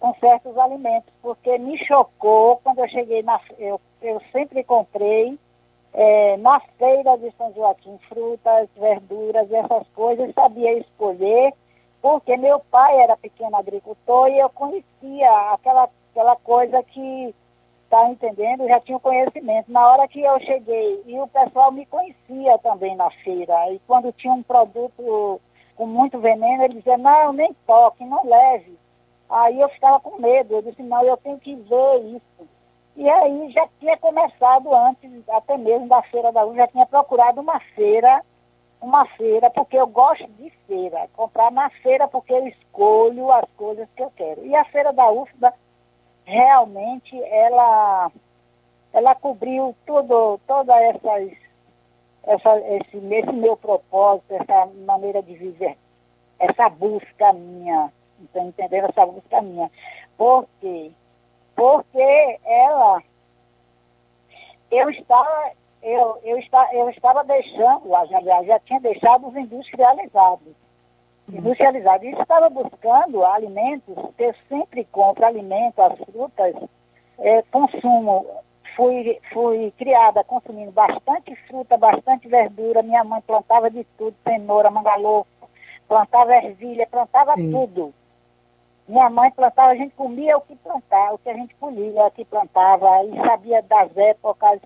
com 0.00 0.14
certos 0.18 0.58
alimentos, 0.58 1.12
porque 1.22 1.56
me 1.58 1.78
chocou 1.86 2.56
quando 2.64 2.80
eu 2.80 2.88
cheguei 2.88 3.22
na 3.22 3.40
eu, 3.58 3.80
eu 4.02 4.20
sempre 4.32 4.64
comprei 4.64 5.38
é, 5.92 6.36
na 6.38 6.58
feira 6.78 7.16
de 7.18 7.30
São 7.36 7.52
Joaquim 7.54 7.98
frutas, 8.08 8.68
verduras 8.76 9.48
e 9.50 9.54
essas 9.54 9.86
coisas, 9.94 10.34
sabia 10.34 10.78
escolher 10.78 11.52
porque 12.00 12.36
meu 12.36 12.60
pai 12.70 13.00
era 13.00 13.16
pequeno 13.16 13.56
agricultor 13.56 14.28
e 14.28 14.38
eu 14.38 14.48
conhecia 14.50 15.30
aquela, 15.52 15.88
aquela 16.10 16.36
coisa 16.36 16.82
que, 16.82 17.34
está 17.90 18.08
entendendo, 18.08 18.68
já 18.68 18.78
tinha 18.78 19.00
conhecimento. 19.00 19.70
Na 19.70 19.88
hora 19.88 20.06
que 20.06 20.20
eu 20.20 20.38
cheguei, 20.40 21.02
e 21.06 21.18
o 21.18 21.26
pessoal 21.26 21.72
me 21.72 21.84
conhecia 21.86 22.56
também 22.58 22.94
na 22.94 23.10
feira, 23.10 23.72
e 23.72 23.80
quando 23.80 24.12
tinha 24.12 24.32
um 24.32 24.44
produto 24.44 25.40
com 25.74 25.86
muito 25.86 26.18
veneno, 26.20 26.62
ele 26.62 26.74
dizia, 26.74 26.96
não, 26.96 27.32
nem 27.32 27.52
toque, 27.66 28.04
não 28.04 28.24
leve. 28.24 28.78
Aí 29.28 29.60
eu 29.60 29.68
ficava 29.70 29.98
com 29.98 30.20
medo, 30.20 30.54
eu 30.54 30.62
disse, 30.62 30.82
não, 30.82 31.02
eu 31.02 31.16
tenho 31.16 31.38
que 31.38 31.56
ver 31.56 32.00
isso. 32.16 32.48
E 32.96 33.08
aí 33.08 33.50
já 33.50 33.66
tinha 33.80 33.96
começado 33.96 34.72
antes, 34.72 35.10
até 35.28 35.56
mesmo 35.56 35.88
da 35.88 36.02
Feira 36.02 36.30
da 36.30 36.42
Luz, 36.42 36.56
já 36.56 36.68
tinha 36.68 36.86
procurado 36.86 37.40
uma 37.40 37.58
feira 37.74 38.22
uma 38.80 39.04
feira, 39.08 39.50
porque 39.50 39.76
eu 39.76 39.86
gosto 39.86 40.26
de 40.38 40.50
feira. 40.66 41.06
Comprar 41.14 41.52
na 41.52 41.68
feira 41.68 42.08
porque 42.08 42.32
eu 42.32 42.46
escolho 42.48 43.30
as 43.30 43.44
coisas 43.56 43.86
que 43.94 44.02
eu 44.02 44.10
quero. 44.16 44.46
E 44.46 44.56
a 44.56 44.64
feira 44.64 44.90
da 44.90 45.10
UFBA, 45.10 45.52
realmente, 46.30 47.20
ela, 47.24 48.10
ela 48.92 49.14
cobriu 49.16 49.74
tudo, 49.84 50.40
toda 50.46 50.74
essas, 50.80 51.32
essa, 52.22 52.58
esse, 52.60 52.96
esse 52.96 53.32
meu 53.32 53.56
propósito, 53.56 54.32
essa 54.34 54.66
maneira 54.86 55.22
de 55.22 55.34
viver, 55.34 55.76
essa 56.38 56.68
busca 56.68 57.32
minha. 57.32 57.92
Estão 58.22 58.48
entendendo? 58.48 58.88
Essa 58.90 59.06
busca 59.06 59.42
minha. 59.42 59.70
Por 60.16 60.46
quê? 60.60 60.92
Porque 61.56 62.38
ela, 62.44 63.02
eu 64.70 64.90
estava 64.90 65.52
eu, 65.82 66.20
eu, 66.22 66.38
está, 66.38 66.68
eu 66.74 66.90
estava 66.90 67.24
deixando, 67.24 67.88
já, 67.88 68.42
já 68.44 68.58
tinha 68.60 68.80
deixado 68.80 69.26
os 69.26 69.34
industrializados. 69.34 70.54
Industrializados. 71.32 72.06
E 72.06 72.10
estava 72.10 72.48
buscando 72.48 73.24
alimentos, 73.24 73.94
que 74.16 74.24
eu 74.24 74.34
sempre 74.48 74.84
compro 74.90 75.24
alimentos, 75.24 75.78
as 75.78 75.98
frutas, 76.10 76.54
é, 77.18 77.42
consumo. 77.50 78.26
Fui, 78.76 79.18
fui 79.32 79.74
criada 79.76 80.24
consumindo 80.24 80.70
bastante 80.70 81.34
fruta, 81.46 81.76
bastante 81.76 82.28
verdura. 82.28 82.82
Minha 82.82 83.04
mãe 83.04 83.20
plantava 83.20 83.70
de 83.70 83.84
tudo, 83.98 84.14
cenoura, 84.26 84.70
mangalô, 84.70 85.26
plantava 85.88 86.34
ervilha, 86.36 86.86
plantava 86.86 87.34
Sim. 87.34 87.50
tudo. 87.50 87.92
Minha 88.88 89.10
mãe 89.10 89.30
plantava, 89.30 89.72
a 89.72 89.76
gente 89.76 89.94
comia 89.94 90.36
o 90.36 90.40
que 90.40 90.56
plantava, 90.56 91.14
o 91.14 91.18
que 91.18 91.28
a 91.28 91.34
gente 91.34 91.54
colhia, 91.56 92.06
o 92.06 92.10
que 92.10 92.24
plantava, 92.24 93.04
e 93.04 93.20
sabia 93.20 93.60
das 93.62 93.94
épocas 93.96 94.60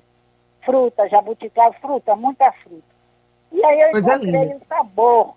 fruta, 0.65 1.09
jabuticaba, 1.09 1.75
fruta, 1.81 2.17
muita 2.17 2.51
fruta. 2.53 2.95
E 3.53 3.65
aí 3.65 3.81
eu 3.81 3.91
Coisa 3.93 4.15
encontrei 4.15 4.57
o 4.57 4.61
sabor 4.69 5.35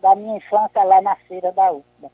da 0.00 0.14
minha 0.14 0.36
infância 0.36 0.84
lá 0.84 1.00
na 1.00 1.16
feira 1.16 1.52
da 1.52 1.72
UFBA. 1.72 2.10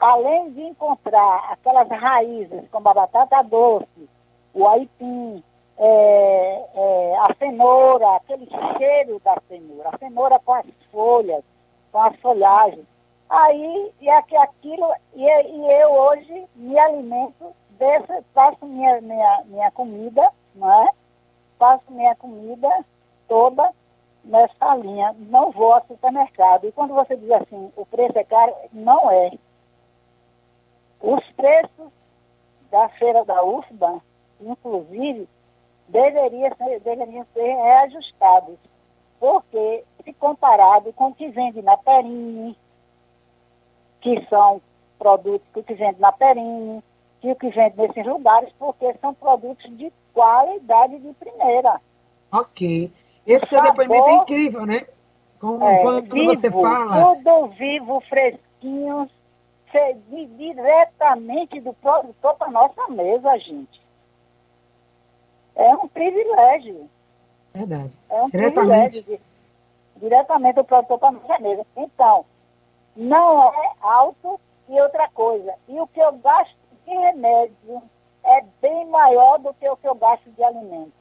Além 0.00 0.50
de 0.52 0.62
encontrar 0.62 1.52
aquelas 1.52 1.88
raízes, 1.88 2.68
como 2.70 2.88
a 2.88 2.94
batata 2.94 3.42
doce, 3.42 4.08
o 4.52 4.68
aipim, 4.68 5.42
é, 5.78 6.64
é, 6.74 7.16
a 7.18 7.34
cenoura, 7.38 8.16
aquele 8.16 8.48
cheiro 8.78 9.20
da 9.24 9.36
cenoura, 9.48 9.90
a 9.92 9.98
cenoura 9.98 10.38
com 10.40 10.54
as 10.54 10.66
folhas, 10.90 11.44
com 11.90 11.98
as 11.98 12.16
folhagens. 12.20 12.86
Aí, 13.30 13.92
e 14.00 14.10
aqui, 14.10 14.36
aquilo, 14.36 14.92
e, 15.14 15.24
e 15.24 15.72
eu 15.80 15.92
hoje 15.92 16.46
me 16.56 16.78
alimento 16.78 17.54
dessa, 17.70 18.22
faço 18.34 18.66
minha, 18.66 19.00
minha, 19.00 19.42
minha 19.46 19.70
comida, 19.70 20.30
não 20.54 20.84
é? 20.84 20.92
faço 21.62 21.84
minha 21.90 22.14
comida 22.16 22.68
toda 23.28 23.72
nessa 24.24 24.74
linha. 24.76 25.14
Não 25.18 25.50
vou 25.50 25.72
ao 25.72 25.86
supermercado. 25.86 26.66
E 26.66 26.72
quando 26.72 26.94
você 26.94 27.16
diz 27.16 27.30
assim, 27.30 27.72
o 27.76 27.84
preço 27.86 28.18
é 28.18 28.24
caro, 28.24 28.54
não 28.72 29.10
é. 29.10 29.32
Os 31.00 31.24
preços 31.32 31.92
da 32.70 32.88
feira 32.90 33.24
da 33.24 33.44
UFBA, 33.44 34.00
inclusive, 34.40 35.28
deveriam 35.88 36.56
ser, 36.56 36.80
deveriam 36.80 37.26
ser 37.34 37.54
reajustados. 37.54 38.58
Porque, 39.18 39.84
se 40.04 40.12
comparado 40.14 40.92
com 40.92 41.08
o 41.08 41.14
que 41.14 41.28
vende 41.28 41.62
na 41.62 41.76
Perine, 41.76 42.56
que 44.00 44.26
são 44.28 44.60
produtos 44.98 45.46
que 45.52 45.74
vende 45.74 46.00
na 46.00 46.10
Perine, 46.10 46.82
que 47.20 47.30
o 47.30 47.36
que 47.36 47.50
vende 47.50 47.76
nesses 47.76 48.04
lugares, 48.04 48.52
porque 48.58 48.92
são 49.00 49.14
produtos 49.14 49.64
de 49.76 49.92
qualidade 50.12 50.98
de 50.98 51.12
primeira. 51.14 51.80
Ok. 52.32 52.90
Esse 53.26 53.46
seu 53.46 53.62
depoimento 53.62 54.08
é 54.08 54.14
incrível, 54.14 54.66
né? 54.66 54.86
Como, 55.40 55.64
é, 55.64 55.82
quando 55.82 56.14
vivo, 56.14 56.34
você 56.34 56.50
fala. 56.50 57.14
Tudo 57.16 57.48
vivo, 57.48 58.00
fresquinho, 58.08 59.10
diretamente 60.36 61.60
do 61.60 61.72
produtor 61.74 62.34
para 62.34 62.50
nossa 62.50 62.88
mesa, 62.88 63.38
gente. 63.38 63.80
É 65.54 65.74
um 65.74 65.88
privilégio. 65.88 66.88
Verdade. 67.54 67.92
É 68.08 68.22
um 68.22 68.30
privilégio. 68.30 69.04
De, 69.04 69.20
diretamente 69.96 70.54
do 70.54 70.64
produtor 70.64 70.98
para 70.98 71.12
nossa 71.12 71.38
mesa. 71.38 71.66
Então, 71.76 72.24
não 72.96 73.52
é 73.52 73.72
alto 73.80 74.40
e 74.68 74.80
outra 74.80 75.08
coisa. 75.08 75.54
E 75.68 75.78
o 75.80 75.86
que 75.86 76.00
eu 76.00 76.12
gasto 76.12 76.56
de 76.86 76.94
remédio 76.94 77.82
é 78.24 78.44
bem 78.60 78.86
maior 78.86 79.38
do 79.38 79.52
que 79.54 79.68
o 79.68 79.76
que 79.76 79.88
eu 79.88 79.94
gasto 79.94 80.30
de 80.30 80.42
alimento. 80.42 80.92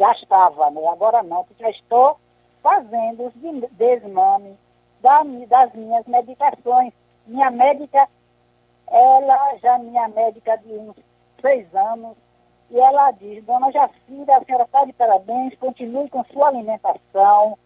Gastava, 0.00 0.70
né? 0.70 0.80
Agora 0.88 1.22
não, 1.22 1.44
porque 1.44 1.62
já 1.62 1.68
estou 1.68 2.18
fazendo 2.62 3.26
os 3.26 3.34
desmames 3.72 4.56
das 5.02 5.74
minhas 5.74 6.06
medicações. 6.06 6.94
Minha 7.26 7.50
médica, 7.50 8.08
ela 8.86 9.56
já 9.58 9.78
minha 9.78 10.08
médica 10.08 10.56
de 10.56 10.72
uns 10.72 10.96
seis 11.42 11.66
anos, 11.74 12.16
e 12.70 12.80
ela 12.80 13.10
diz, 13.10 13.44
dona 13.44 13.70
Jacira, 13.70 14.38
a 14.38 14.44
senhora 14.44 14.64
está 14.64 14.86
de 14.86 14.92
parabéns, 14.94 15.54
continue 15.58 16.08
com 16.08 16.24
sua 16.32 16.48
alimentação. 16.48 17.58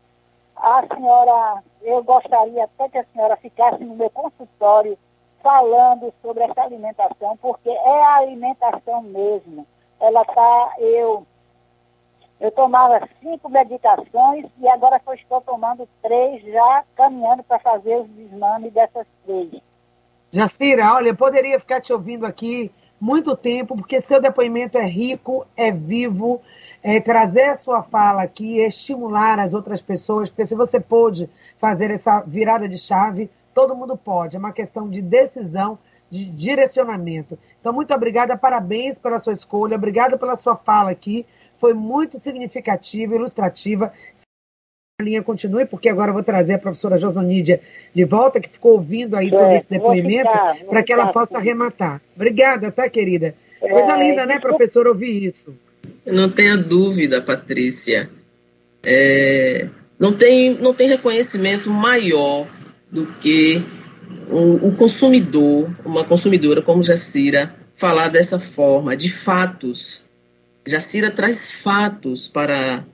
A 0.56 0.82
senhora, 0.92 1.62
eu 1.82 2.02
gostaria 2.02 2.64
até 2.64 2.88
que 2.88 2.98
a 2.98 3.06
senhora 3.12 3.36
ficasse 3.36 3.84
no 3.84 3.94
meu 3.94 4.10
consultório 4.10 4.98
falando 5.40 6.12
sobre 6.20 6.42
essa 6.42 6.62
alimentação, 6.62 7.36
porque 7.36 7.70
é 7.70 8.02
a 8.02 8.16
alimentação 8.16 9.02
mesmo. 9.02 9.64
Ela 10.00 10.22
está, 10.22 10.74
eu, 10.78 11.24
eu 12.40 12.50
tomava 12.50 13.08
cinco 13.20 13.48
medicações 13.48 14.46
e 14.60 14.68
agora 14.68 15.00
só 15.04 15.14
estou 15.14 15.40
tomando 15.40 15.88
três, 16.02 16.42
já 16.42 16.84
caminhando 16.94 17.42
para 17.42 17.58
fazer 17.58 17.96
os 17.96 18.08
exames 18.18 18.72
dessas 18.72 19.06
três. 19.24 19.50
Jacira, 20.30 20.92
olha, 20.94 21.14
poderia 21.14 21.60
ficar 21.60 21.80
te 21.80 21.92
ouvindo 21.92 22.26
aqui 22.26 22.70
muito 23.00 23.36
tempo, 23.36 23.76
porque 23.76 24.00
seu 24.00 24.20
depoimento 24.20 24.78
é 24.78 24.84
rico, 24.84 25.46
é 25.56 25.70
vivo, 25.70 26.40
é, 26.82 27.00
trazer 27.00 27.44
a 27.44 27.54
sua 27.54 27.82
fala 27.82 28.22
aqui, 28.22 28.58
estimular 28.58 29.38
as 29.38 29.54
outras 29.54 29.80
pessoas, 29.80 30.28
porque 30.28 30.46
se 30.46 30.54
você 30.54 30.80
pôde 30.80 31.28
fazer 31.58 31.90
essa 31.90 32.20
virada 32.20 32.68
de 32.68 32.78
chave, 32.78 33.30
Todo 33.54 33.76
mundo 33.76 33.96
pode, 33.96 34.36
é 34.36 34.38
uma 34.38 34.52
questão 34.52 34.90
de 34.90 35.00
decisão, 35.00 35.78
de 36.10 36.24
direcionamento. 36.24 37.38
Então, 37.60 37.72
muito 37.72 37.94
obrigada, 37.94 38.36
parabéns 38.36 38.98
pela 38.98 39.20
sua 39.20 39.32
escolha, 39.32 39.76
obrigada 39.76 40.18
pela 40.18 40.36
sua 40.36 40.56
fala 40.56 40.90
aqui. 40.90 41.24
Foi 41.64 41.72
muito 41.72 42.18
significativa, 42.18 43.14
ilustrativa. 43.14 43.90
A 45.00 45.02
linha 45.02 45.22
continue, 45.22 45.64
porque 45.64 45.88
agora 45.88 46.10
eu 46.10 46.12
vou 46.12 46.22
trazer 46.22 46.52
a 46.52 46.58
professora 46.58 46.98
Josnanídia 46.98 47.58
de 47.94 48.04
volta, 48.04 48.38
que 48.38 48.50
ficou 48.50 48.72
ouvindo 48.72 49.16
aí 49.16 49.28
é, 49.28 49.30
todo 49.30 49.52
esse 49.52 49.70
depoimento, 49.70 50.28
para 50.68 50.82
que 50.82 50.92
ela 50.92 51.10
possa 51.10 51.38
arrematar. 51.38 52.02
Obrigada, 52.14 52.70
tá, 52.70 52.86
querida? 52.90 53.34
É, 53.62 53.68
Coisa 53.70 53.96
linda, 53.96 54.26
né, 54.26 54.38
professora, 54.38 54.90
ouvir 54.90 55.24
isso. 55.24 55.54
Não 56.04 56.28
tenha 56.28 56.54
dúvida, 56.54 57.22
Patrícia. 57.22 58.10
É, 58.82 59.66
não, 59.98 60.12
tem, 60.12 60.52
não 60.56 60.74
tem 60.74 60.86
reconhecimento 60.86 61.70
maior 61.70 62.46
do 62.90 63.06
que 63.06 63.62
o, 64.28 64.68
o 64.68 64.76
consumidor, 64.76 65.70
uma 65.82 66.04
consumidora 66.04 66.60
como 66.60 66.82
Jacira, 66.82 67.54
falar 67.74 68.08
dessa 68.08 68.38
forma, 68.38 68.94
de 68.94 69.08
fatos. 69.08 70.03
Jacira 70.66 71.10
traz 71.10 71.50
fatos 71.50 72.26
para, 72.26 72.84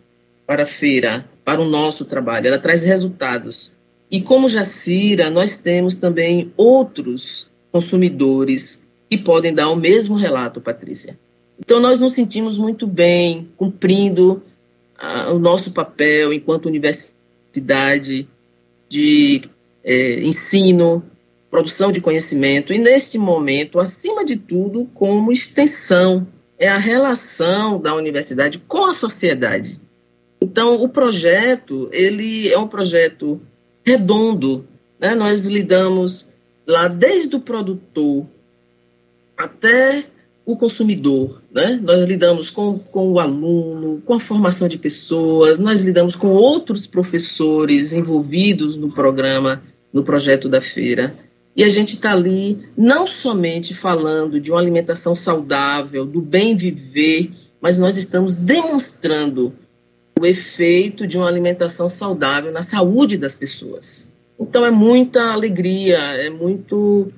para 0.47 0.65
a 0.65 0.67
feira, 0.67 1.25
para 1.45 1.61
o 1.61 1.65
nosso 1.65 2.05
trabalho, 2.05 2.49
ela 2.49 2.59
traz 2.59 2.83
resultados. 2.83 3.73
E 4.11 4.21
como 4.21 4.49
Jacira, 4.49 5.30
nós 5.30 5.63
temos 5.63 5.97
também 5.97 6.52
outros 6.56 7.49
consumidores 7.71 8.83
que 9.09 9.17
podem 9.17 9.54
dar 9.54 9.71
o 9.71 9.76
mesmo 9.76 10.17
relato, 10.17 10.61
Patrícia. 10.61 11.19
Então, 11.59 11.78
nós 11.78 12.00
nos 12.00 12.13
sentimos 12.13 12.59
muito 12.59 12.87
bem 12.87 13.49
cumprindo 13.56 14.43
uh, 14.99 15.33
o 15.35 15.39
nosso 15.39 15.73
papel 15.73 16.33
enquanto 16.33 16.67
universidade 16.67 18.26
de 18.89 19.43
é, 19.85 20.23
ensino, 20.23 21.04
produção 21.50 21.93
de 21.93 22.00
conhecimento, 22.00 22.73
e 22.73 22.78
nesse 22.78 23.19
momento, 23.19 23.78
acima 23.78 24.25
de 24.25 24.37
tudo, 24.37 24.89
como 24.95 25.33
extensão, 25.33 26.26
é 26.61 26.69
a 26.69 26.77
relação 26.77 27.81
da 27.81 27.95
universidade 27.95 28.59
com 28.69 28.85
a 28.85 28.93
sociedade. 28.93 29.81
Então, 30.39 30.83
o 30.83 30.89
projeto, 30.91 31.89
ele 31.91 32.53
é 32.53 32.59
um 32.59 32.69
projeto 32.69 33.41
redondo, 33.83 34.67
né? 34.99 35.15
nós 35.15 35.47
lidamos 35.47 36.29
lá 36.67 36.87
desde 36.87 37.35
o 37.35 37.41
produtor 37.41 38.27
até 39.37 40.05
o 40.45 40.55
consumidor, 40.55 41.41
né? 41.51 41.79
Nós 41.83 42.05
lidamos 42.05 42.51
com, 42.51 42.79
com 42.79 43.13
o 43.13 43.21
aluno, 43.21 44.03
com 44.05 44.15
a 44.15 44.21
formação 44.21 44.69
de 44.69 44.77
pessoas, 44.77 45.59
nós 45.59 45.81
lidamos 45.83 46.17
com 46.17 46.29
outros 46.29 46.87
professores 46.87 47.93
envolvidos 47.93 48.77
no 48.77 48.93
programa 48.93 49.63
no 49.93 50.03
projeto 50.03 50.49
da 50.49 50.61
feira. 50.61 51.15
E 51.54 51.65
a 51.65 51.69
gente 51.69 51.95
está 51.95 52.13
ali 52.13 52.58
não 52.76 53.06
somente 53.06 53.75
falando 53.75 54.41
de 54.41 54.50
uma 54.50 54.60
alimentação 54.60 55.15
saudável, 55.15 56.06
do 56.06 56.21
bem 56.21 56.56
viver, 56.56 57.30
mas 57.60 57.78
nós 57.78 57.97
estamos 57.97 58.34
demonstrando 58.34 59.52
o 60.19 60.26
efeito 60.26 61.06
de 61.06 61.17
uma 61.17 61.26
alimentação 61.26 61.89
saudável 61.89 62.52
na 62.52 62.63
saúde 62.63 63.17
das 63.17 63.34
pessoas. 63.34 64.10
Então 64.39 64.65
é 64.65 64.71
muita 64.71 65.32
alegria, 65.32 65.99
é 65.99 66.30
muito 66.30 67.13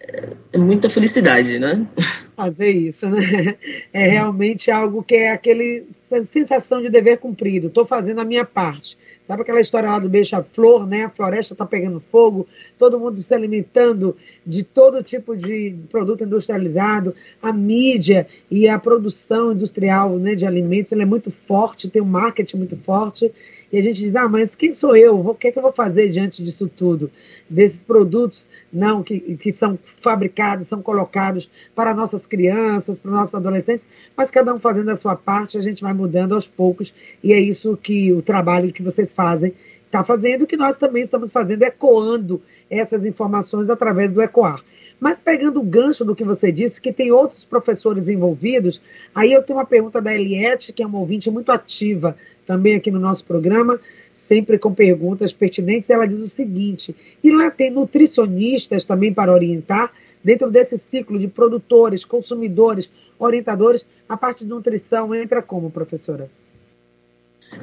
é, 0.00 0.30
é 0.52 0.58
muita 0.58 0.88
felicidade, 0.88 1.58
né? 1.58 1.86
Fazer 2.36 2.70
isso, 2.70 3.08
né? 3.08 3.56
É 3.92 4.08
realmente 4.08 4.70
algo 4.70 5.02
que 5.02 5.14
é 5.14 5.30
aquele 5.30 5.84
sensação 6.30 6.80
de 6.80 6.88
dever 6.88 7.18
cumprido. 7.18 7.66
Estou 7.66 7.84
fazendo 7.84 8.20
a 8.20 8.24
minha 8.24 8.44
parte. 8.44 8.96
Sabe 9.30 9.42
aquela 9.42 9.60
história 9.60 9.88
lá 9.88 10.00
do 10.00 10.08
beija-flor, 10.08 10.88
né? 10.88 11.04
A 11.04 11.08
floresta 11.08 11.54
está 11.54 11.64
pegando 11.64 12.02
fogo, 12.10 12.48
todo 12.76 12.98
mundo 12.98 13.22
se 13.22 13.32
alimentando 13.32 14.16
de 14.44 14.64
todo 14.64 15.04
tipo 15.04 15.36
de 15.36 15.76
produto 15.88 16.24
industrializado. 16.24 17.14
A 17.40 17.52
mídia 17.52 18.26
e 18.50 18.68
a 18.68 18.76
produção 18.76 19.52
industrial 19.52 20.18
né, 20.18 20.34
de 20.34 20.44
alimentos 20.44 20.90
é 20.90 21.04
muito 21.04 21.32
forte, 21.46 21.88
tem 21.88 22.02
um 22.02 22.06
marketing 22.06 22.56
muito 22.56 22.76
forte. 22.78 23.32
E 23.72 23.78
a 23.78 23.82
gente 23.82 24.00
diz, 24.00 24.16
ah, 24.16 24.28
mas 24.28 24.54
quem 24.54 24.72
sou 24.72 24.96
eu? 24.96 25.20
O 25.20 25.34
que, 25.34 25.48
é 25.48 25.52
que 25.52 25.58
eu 25.58 25.62
vou 25.62 25.72
fazer 25.72 26.08
diante 26.08 26.42
disso 26.42 26.68
tudo? 26.68 27.10
Desses 27.48 27.82
produtos 27.82 28.48
não 28.72 29.02
que, 29.02 29.20
que 29.36 29.52
são 29.52 29.78
fabricados, 30.00 30.66
são 30.66 30.82
colocados 30.82 31.48
para 31.74 31.94
nossas 31.94 32.26
crianças, 32.26 32.98
para 32.98 33.10
nossos 33.10 33.34
adolescentes, 33.34 33.86
mas 34.16 34.30
cada 34.30 34.52
um 34.52 34.58
fazendo 34.58 34.90
a 34.90 34.96
sua 34.96 35.14
parte, 35.14 35.56
a 35.56 35.60
gente 35.60 35.82
vai 35.82 35.92
mudando 35.92 36.34
aos 36.34 36.48
poucos, 36.48 36.92
e 37.22 37.32
é 37.32 37.38
isso 37.38 37.76
que 37.76 38.12
o 38.12 38.22
trabalho 38.22 38.72
que 38.72 38.82
vocês 38.82 39.12
fazem 39.12 39.54
está 39.86 40.04
fazendo, 40.04 40.46
que 40.46 40.56
nós 40.56 40.78
também 40.78 41.02
estamos 41.02 41.30
fazendo, 41.30 41.62
ecoando 41.62 42.40
essas 42.68 43.04
informações 43.04 43.68
através 43.70 44.10
do 44.10 44.22
Ecoar. 44.22 44.62
Mas 45.00 45.18
pegando 45.18 45.60
o 45.60 45.64
gancho 45.64 46.04
do 46.04 46.14
que 46.14 46.22
você 46.22 46.52
disse, 46.52 46.80
que 46.80 46.92
tem 46.92 47.10
outros 47.10 47.44
professores 47.44 48.08
envolvidos, 48.08 48.80
aí 49.14 49.32
eu 49.32 49.42
tenho 49.42 49.58
uma 49.58 49.64
pergunta 49.64 50.00
da 50.00 50.14
Eliette, 50.14 50.74
que 50.74 50.82
é 50.82 50.86
uma 50.86 50.98
ouvinte 50.98 51.30
muito 51.30 51.50
ativa 51.50 52.14
também 52.46 52.74
aqui 52.74 52.90
no 52.90 53.00
nosso 53.00 53.24
programa, 53.24 53.80
sempre 54.12 54.58
com 54.58 54.74
perguntas 54.74 55.32
pertinentes. 55.32 55.88
Ela 55.88 56.06
diz 56.06 56.20
o 56.20 56.26
seguinte: 56.26 56.94
e 57.24 57.30
lá 57.30 57.50
tem 57.50 57.70
nutricionistas 57.70 58.84
também 58.84 59.14
para 59.14 59.32
orientar, 59.32 59.90
dentro 60.22 60.50
desse 60.50 60.76
ciclo 60.76 61.18
de 61.18 61.28
produtores, 61.28 62.04
consumidores, 62.04 62.90
orientadores, 63.18 63.86
a 64.06 64.18
parte 64.18 64.44
de 64.44 64.50
nutrição 64.50 65.14
entra 65.14 65.40
como, 65.40 65.70
professora? 65.70 66.30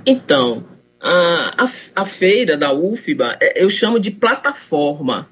Então, 0.06 0.65
a, 1.00 1.63
a, 1.63 1.69
a 2.02 2.06
feira 2.06 2.58
da 2.58 2.73
UFBA, 2.73 3.38
é, 3.39 3.63
eu 3.63 3.69
chamo 3.69 4.00
de 4.00 4.10
plataforma 4.10 5.30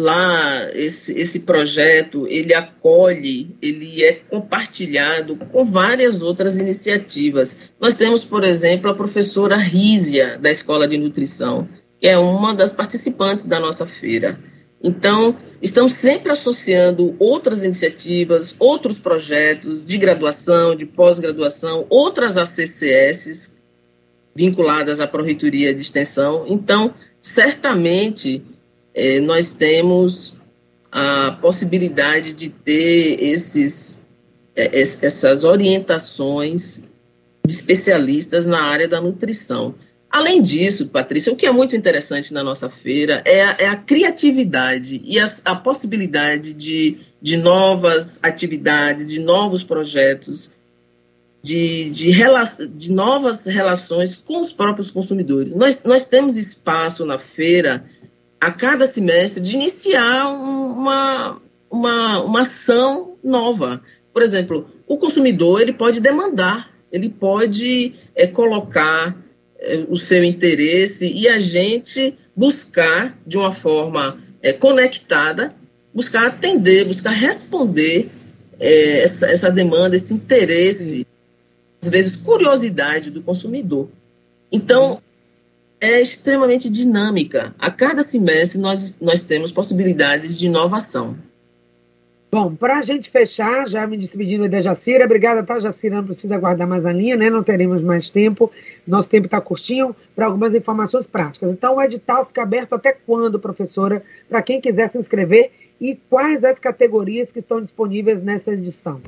lá 0.00 0.68
esse, 0.74 1.18
esse 1.18 1.40
projeto 1.40 2.26
ele 2.26 2.54
acolhe, 2.54 3.54
ele 3.60 4.02
é 4.02 4.14
compartilhado 4.14 5.36
com 5.36 5.64
várias 5.64 6.22
outras 6.22 6.58
iniciativas. 6.58 7.70
Nós 7.78 7.94
temos, 7.94 8.24
por 8.24 8.42
exemplo, 8.42 8.90
a 8.90 8.94
professora 8.94 9.56
Rízia 9.56 10.38
da 10.38 10.50
Escola 10.50 10.88
de 10.88 10.96
Nutrição, 10.96 11.68
que 12.00 12.08
é 12.08 12.18
uma 12.18 12.54
das 12.54 12.72
participantes 12.72 13.46
da 13.46 13.60
nossa 13.60 13.86
feira. 13.86 14.38
Então, 14.82 15.36
estamos 15.60 15.92
sempre 15.92 16.32
associando 16.32 17.14
outras 17.18 17.62
iniciativas, 17.62 18.56
outros 18.58 18.98
projetos 18.98 19.82
de 19.82 19.98
graduação, 19.98 20.74
de 20.74 20.86
pós-graduação, 20.86 21.84
outras 21.90 22.38
ACCS 22.38 23.54
vinculadas 24.34 25.00
à 25.00 25.06
Pró-Reitoria 25.06 25.74
de 25.74 25.82
Extensão. 25.82 26.46
Então, 26.48 26.94
certamente, 27.18 28.42
é, 28.94 29.20
nós 29.20 29.52
temos 29.52 30.36
a 30.90 31.32
possibilidade 31.40 32.32
de 32.32 32.50
ter 32.50 33.22
esses, 33.22 34.00
é, 34.56 34.80
essas 34.80 35.44
orientações 35.44 36.82
de 37.44 37.52
especialistas 37.52 38.46
na 38.46 38.62
área 38.62 38.88
da 38.88 39.00
nutrição. 39.00 39.74
Além 40.10 40.42
disso, 40.42 40.88
Patrícia, 40.88 41.32
o 41.32 41.36
que 41.36 41.46
é 41.46 41.52
muito 41.52 41.76
interessante 41.76 42.34
na 42.34 42.42
nossa 42.42 42.68
feira 42.68 43.22
é 43.24 43.44
a, 43.44 43.56
é 43.60 43.66
a 43.68 43.76
criatividade 43.76 45.00
e 45.04 45.20
a, 45.20 45.24
a 45.44 45.54
possibilidade 45.54 46.52
de, 46.52 46.98
de 47.22 47.36
novas 47.36 48.18
atividades, 48.20 49.06
de 49.06 49.20
novos 49.20 49.62
projetos, 49.62 50.50
de, 51.40 51.90
de, 51.90 52.10
de 52.74 52.92
novas 52.92 53.46
relações 53.46 54.16
com 54.16 54.40
os 54.40 54.52
próprios 54.52 54.90
consumidores. 54.90 55.54
Nós, 55.54 55.84
nós 55.84 56.04
temos 56.06 56.36
espaço 56.36 57.04
na 57.06 57.18
feira, 57.18 57.84
a 58.40 58.50
cada 58.50 58.86
semestre, 58.86 59.42
de 59.42 59.54
iniciar 59.54 60.28
uma, 60.32 61.40
uma, 61.70 62.22
uma 62.22 62.40
ação 62.40 63.16
nova. 63.22 63.82
Por 64.12 64.22
exemplo, 64.22 64.68
o 64.86 64.96
consumidor 64.96 65.60
ele 65.60 65.74
pode 65.74 66.00
demandar, 66.00 66.70
ele 66.90 67.08
pode 67.08 67.94
é, 68.14 68.26
colocar 68.26 69.16
é, 69.58 69.84
o 69.88 69.96
seu 69.96 70.24
interesse 70.24 71.12
e 71.12 71.28
a 71.28 71.38
gente 71.38 72.14
buscar 72.34 73.16
de 73.26 73.36
uma 73.36 73.52
forma 73.52 74.18
é, 74.42 74.52
conectada, 74.52 75.54
buscar 75.92 76.26
atender, 76.28 76.86
buscar 76.86 77.10
responder 77.10 78.08
essa, 78.58 79.26
essa, 79.26 79.50
demanda, 79.50 79.96
esse 79.96 80.12
interesse, 80.12 81.06
às 81.80 81.88
vezes 81.88 82.16
curiosidade 82.16 83.10
do 83.10 83.22
consumidor. 83.22 83.88
Então, 84.52 85.00
é 85.80 86.00
extremamente 86.00 86.68
dinâmica. 86.68 87.54
A 87.58 87.70
cada 87.70 88.02
semestre 88.02 88.60
nós, 88.60 89.00
nós 89.00 89.22
temos 89.24 89.50
possibilidades 89.50 90.38
de 90.38 90.46
inovação. 90.46 91.16
Bom, 92.32 92.54
para 92.54 92.78
a 92.78 92.82
gente 92.82 93.10
fechar, 93.10 93.68
já 93.68 93.84
me 93.88 93.96
despedindo 93.96 94.48
da 94.48 94.60
Jacira, 94.60 95.04
obrigada, 95.04 95.42
tá, 95.42 95.58
Jacira? 95.58 95.96
Não 95.96 96.04
precisa 96.04 96.36
aguardar 96.36 96.68
mais 96.68 96.86
a 96.86 96.92
linha, 96.92 97.16
né? 97.16 97.28
Não 97.28 97.42
teremos 97.42 97.82
mais 97.82 98.08
tempo, 98.08 98.52
nosso 98.86 99.08
tempo 99.08 99.26
está 99.26 99.40
curtinho, 99.40 99.96
para 100.14 100.26
algumas 100.26 100.54
informações 100.54 101.08
práticas. 101.08 101.52
Então, 101.52 101.74
o 101.76 101.82
edital 101.82 102.24
fica 102.26 102.42
aberto 102.42 102.74
até 102.74 102.92
quando, 102.92 103.40
professora, 103.40 104.00
para 104.28 104.42
quem 104.42 104.60
quiser 104.60 104.88
se 104.88 104.96
inscrever 104.96 105.50
e 105.80 105.96
quais 106.08 106.44
as 106.44 106.60
categorias 106.60 107.32
que 107.32 107.40
estão 107.40 107.60
disponíveis 107.60 108.22
nesta 108.22 108.52
edição? 108.52 109.00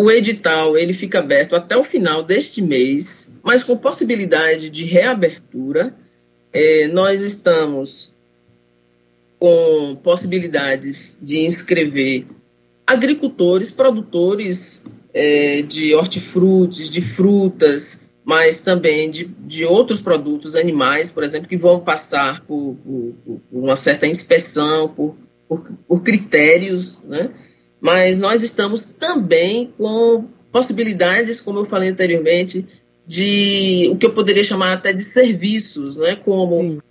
O 0.00 0.12
edital 0.12 0.78
ele 0.78 0.92
fica 0.92 1.18
aberto 1.18 1.56
até 1.56 1.76
o 1.76 1.82
final 1.82 2.22
deste 2.22 2.62
mês, 2.62 3.34
mas 3.42 3.64
com 3.64 3.76
possibilidade 3.76 4.70
de 4.70 4.84
reabertura. 4.84 5.92
É, 6.52 6.86
nós 6.86 7.20
estamos 7.20 8.14
com 9.40 9.98
possibilidades 10.00 11.18
de 11.20 11.40
inscrever 11.40 12.26
agricultores, 12.86 13.72
produtores 13.72 14.84
é, 15.12 15.62
de 15.62 15.92
hortifrutis, 15.96 16.90
de 16.90 17.00
frutas, 17.00 18.04
mas 18.24 18.60
também 18.60 19.10
de, 19.10 19.24
de 19.24 19.64
outros 19.64 20.00
produtos 20.00 20.54
animais, 20.54 21.10
por 21.10 21.24
exemplo, 21.24 21.48
que 21.48 21.56
vão 21.56 21.80
passar 21.80 22.40
por, 22.42 22.76
por, 22.84 23.14
por 23.50 23.58
uma 23.64 23.74
certa 23.74 24.06
inspeção, 24.06 24.90
por, 24.90 25.16
por, 25.48 25.68
por 25.88 26.04
critérios, 26.04 27.02
né? 27.02 27.32
Mas 27.80 28.18
nós 28.18 28.42
estamos 28.42 28.92
também 28.92 29.70
com 29.76 30.24
possibilidades, 30.50 31.40
como 31.40 31.60
eu 31.60 31.64
falei 31.64 31.90
anteriormente, 31.90 32.66
de 33.06 33.88
o 33.90 33.96
que 33.96 34.06
eu 34.06 34.12
poderia 34.12 34.42
chamar 34.42 34.72
até 34.72 34.92
de 34.92 35.02
serviços, 35.02 35.96
né? 35.96 36.16
Como 36.16 36.82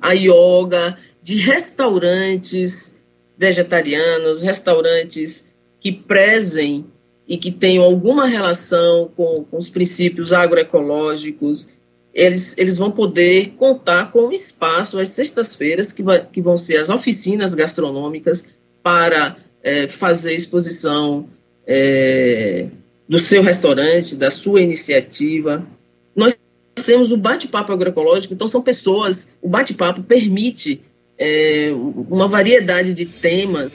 a 0.00 0.12
yoga, 0.12 0.98
de 1.22 1.36
restaurantes 1.36 2.96
vegetarianos, 3.38 4.42
restaurantes 4.42 5.48
que 5.80 5.92
prezem 5.92 6.86
e 7.28 7.36
que 7.36 7.52
tenham 7.52 7.84
alguma 7.84 8.26
relação 8.26 9.10
com, 9.16 9.44
com 9.44 9.56
os 9.56 9.68
princípios 9.68 10.32
agroecológicos, 10.32 11.74
eles, 12.14 12.56
eles 12.56 12.78
vão 12.78 12.90
poder 12.90 13.50
contar 13.58 14.10
com 14.10 14.28
um 14.28 14.32
espaço 14.32 14.98
às 14.98 15.08
sextas-feiras, 15.08 15.92
que, 15.92 16.02
que 16.32 16.40
vão 16.40 16.56
ser 16.56 16.78
as 16.78 16.88
oficinas 16.88 17.52
gastronômicas, 17.52 18.48
para 18.82 19.36
é, 19.66 19.88
fazer 19.88 20.32
exposição 20.32 21.28
é, 21.66 22.68
do 23.08 23.18
seu 23.18 23.42
restaurante, 23.42 24.14
da 24.14 24.30
sua 24.30 24.60
iniciativa. 24.60 25.66
Nós 26.14 26.38
temos 26.86 27.10
o 27.10 27.16
bate-papo 27.16 27.72
agroecológico, 27.72 28.32
então 28.32 28.46
são 28.46 28.62
pessoas, 28.62 29.32
o 29.42 29.48
bate-papo 29.48 30.04
permite 30.04 30.80
é, 31.18 31.72
uma 31.74 32.28
variedade 32.28 32.94
de 32.94 33.06
temas 33.06 33.72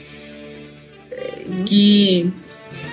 é, 1.10 1.42
que, 1.66 2.32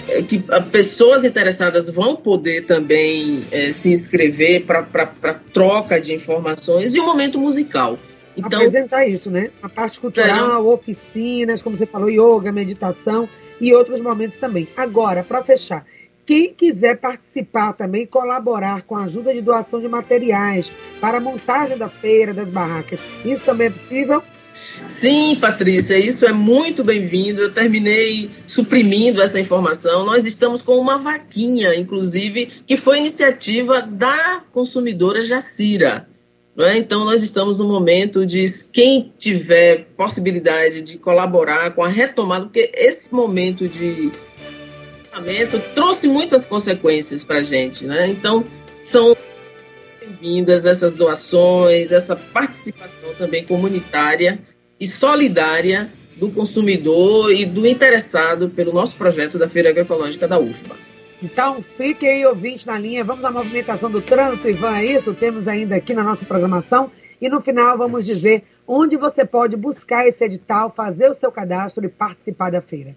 é, 0.10 0.22
que 0.22 0.44
pessoas 0.70 1.24
interessadas 1.24 1.90
vão 1.90 2.18
poder 2.18 2.66
também 2.66 3.42
é, 3.50 3.72
se 3.72 3.94
inscrever 3.94 4.66
para 4.66 4.84
troca 5.54 6.02
de 6.02 6.14
informações 6.14 6.96
e 6.96 7.00
o 7.00 7.04
um 7.04 7.06
momento 7.06 7.40
musical. 7.40 7.98
Então, 8.40 8.60
apresentar 8.60 9.06
isso, 9.06 9.30
né? 9.30 9.52
A 9.62 9.70
parte 9.70 10.00
cultural, 10.00 10.64
é. 10.64 10.74
oficinas, 10.74 11.62
como 11.62 11.78
você 11.78 11.86
falou, 11.86 12.10
yoga, 12.10 12.52
meditação 12.52 13.28
e 13.60 13.74
outros 13.74 14.00
momentos 14.00 14.38
também. 14.38 14.68
Agora, 14.76 15.24
para 15.24 15.44
fechar, 15.44 15.86
quem 16.26 16.54
quiser 16.54 16.98
participar 16.98 17.74
também, 17.74 18.06
colaborar 18.06 18.84
com 18.84 18.96
a 18.96 19.04
ajuda 19.06 19.34
de 19.34 19.42
doação 19.42 19.82
de 19.82 19.88
materiais 19.88 20.72
para 21.02 21.18
a 21.18 21.22
montagem 21.22 21.78
da 21.78 21.90
feira, 21.90 22.34
das 22.34 22.48
barracas, 22.48 23.00
isso 23.26 23.44
também 23.44 23.68
é 23.68 23.72
possível? 23.72 24.24
Sim, 24.88 25.36
Patrícia, 25.36 25.98
isso 25.98 26.26
é 26.26 26.32
muito 26.32 26.84
bem-vindo. 26.84 27.42
Eu 27.42 27.52
terminei 27.52 28.30
suprimindo 28.48 29.22
essa 29.22 29.40
informação. 29.40 30.06
Nós 30.06 30.26
estamos 30.26 30.62
com 30.62 30.78
uma 30.78 30.98
vaquinha, 30.98 31.76
inclusive, 31.76 32.46
que 32.66 32.78
foi 32.78 32.98
iniciativa 32.98 33.82
da 33.82 34.44
consumidora 34.52 35.24
Jacira. 35.24 36.08
É? 36.60 36.78
Então, 36.78 37.06
nós 37.06 37.24
estamos 37.24 37.58
no 37.58 37.66
momento 37.66 38.26
de 38.26 38.44
quem 38.74 39.14
tiver 39.18 39.86
possibilidade 39.96 40.82
de 40.82 40.98
colaborar 40.98 41.72
com 41.72 41.82
a 41.82 41.88
retomada, 41.88 42.46
porque 42.46 42.70
esse 42.74 43.16
momento 43.16 43.68
de 43.68 44.12
trouxe 45.74 46.08
muitas 46.08 46.46
consequências 46.46 47.24
para 47.24 47.40
a 47.40 47.44
gente. 47.44 47.86
Né? 47.86 48.10
Então, 48.10 48.44
são 48.82 49.16
bem-vindas 50.00 50.66
essas 50.66 50.94
doações, 50.94 51.92
essa 51.92 52.16
participação 52.16 53.14
também 53.18 53.46
comunitária 53.46 54.40
e 54.80 54.88
solidária 54.88 55.90
do 56.16 56.30
consumidor 56.30 57.32
e 57.32 57.46
do 57.46 57.66
interessado 57.66 58.50
pelo 58.50 58.74
nosso 58.74 58.96
projeto 58.96 59.38
da 59.38 59.48
Feira 59.48 59.70
Agroecológica 59.70 60.28
da 60.28 60.38
UFBA. 60.38 60.89
Então, 61.22 61.64
fique 61.78 62.08
aí, 62.08 62.26
ouvinte, 62.26 62.66
na 62.66 62.78
linha. 62.80 63.04
Vamos 63.04 63.26
à 63.26 63.32
movimentação 63.32 63.92
do 63.92 64.02
trânsito, 64.02 64.50
Ivan, 64.50 64.78
é 64.78 64.86
isso? 64.86 65.14
Temos 65.14 65.48
ainda 65.48 65.76
aqui 65.76 65.94
na 65.94 66.04
nossa 66.04 66.26
programação. 66.26 66.92
E 67.22 67.28
no 67.28 67.42
final 67.42 67.78
vamos 67.78 68.06
dizer 68.06 68.44
onde 68.66 68.96
você 68.96 69.26
pode 69.26 69.58
buscar 69.58 70.08
esse 70.08 70.24
edital, 70.24 70.72
fazer 70.76 71.10
o 71.10 71.14
seu 71.14 71.32
cadastro 71.32 71.86
e 71.86 71.90
participar 71.90 72.52
da 72.52 72.62
feira. 72.62 72.96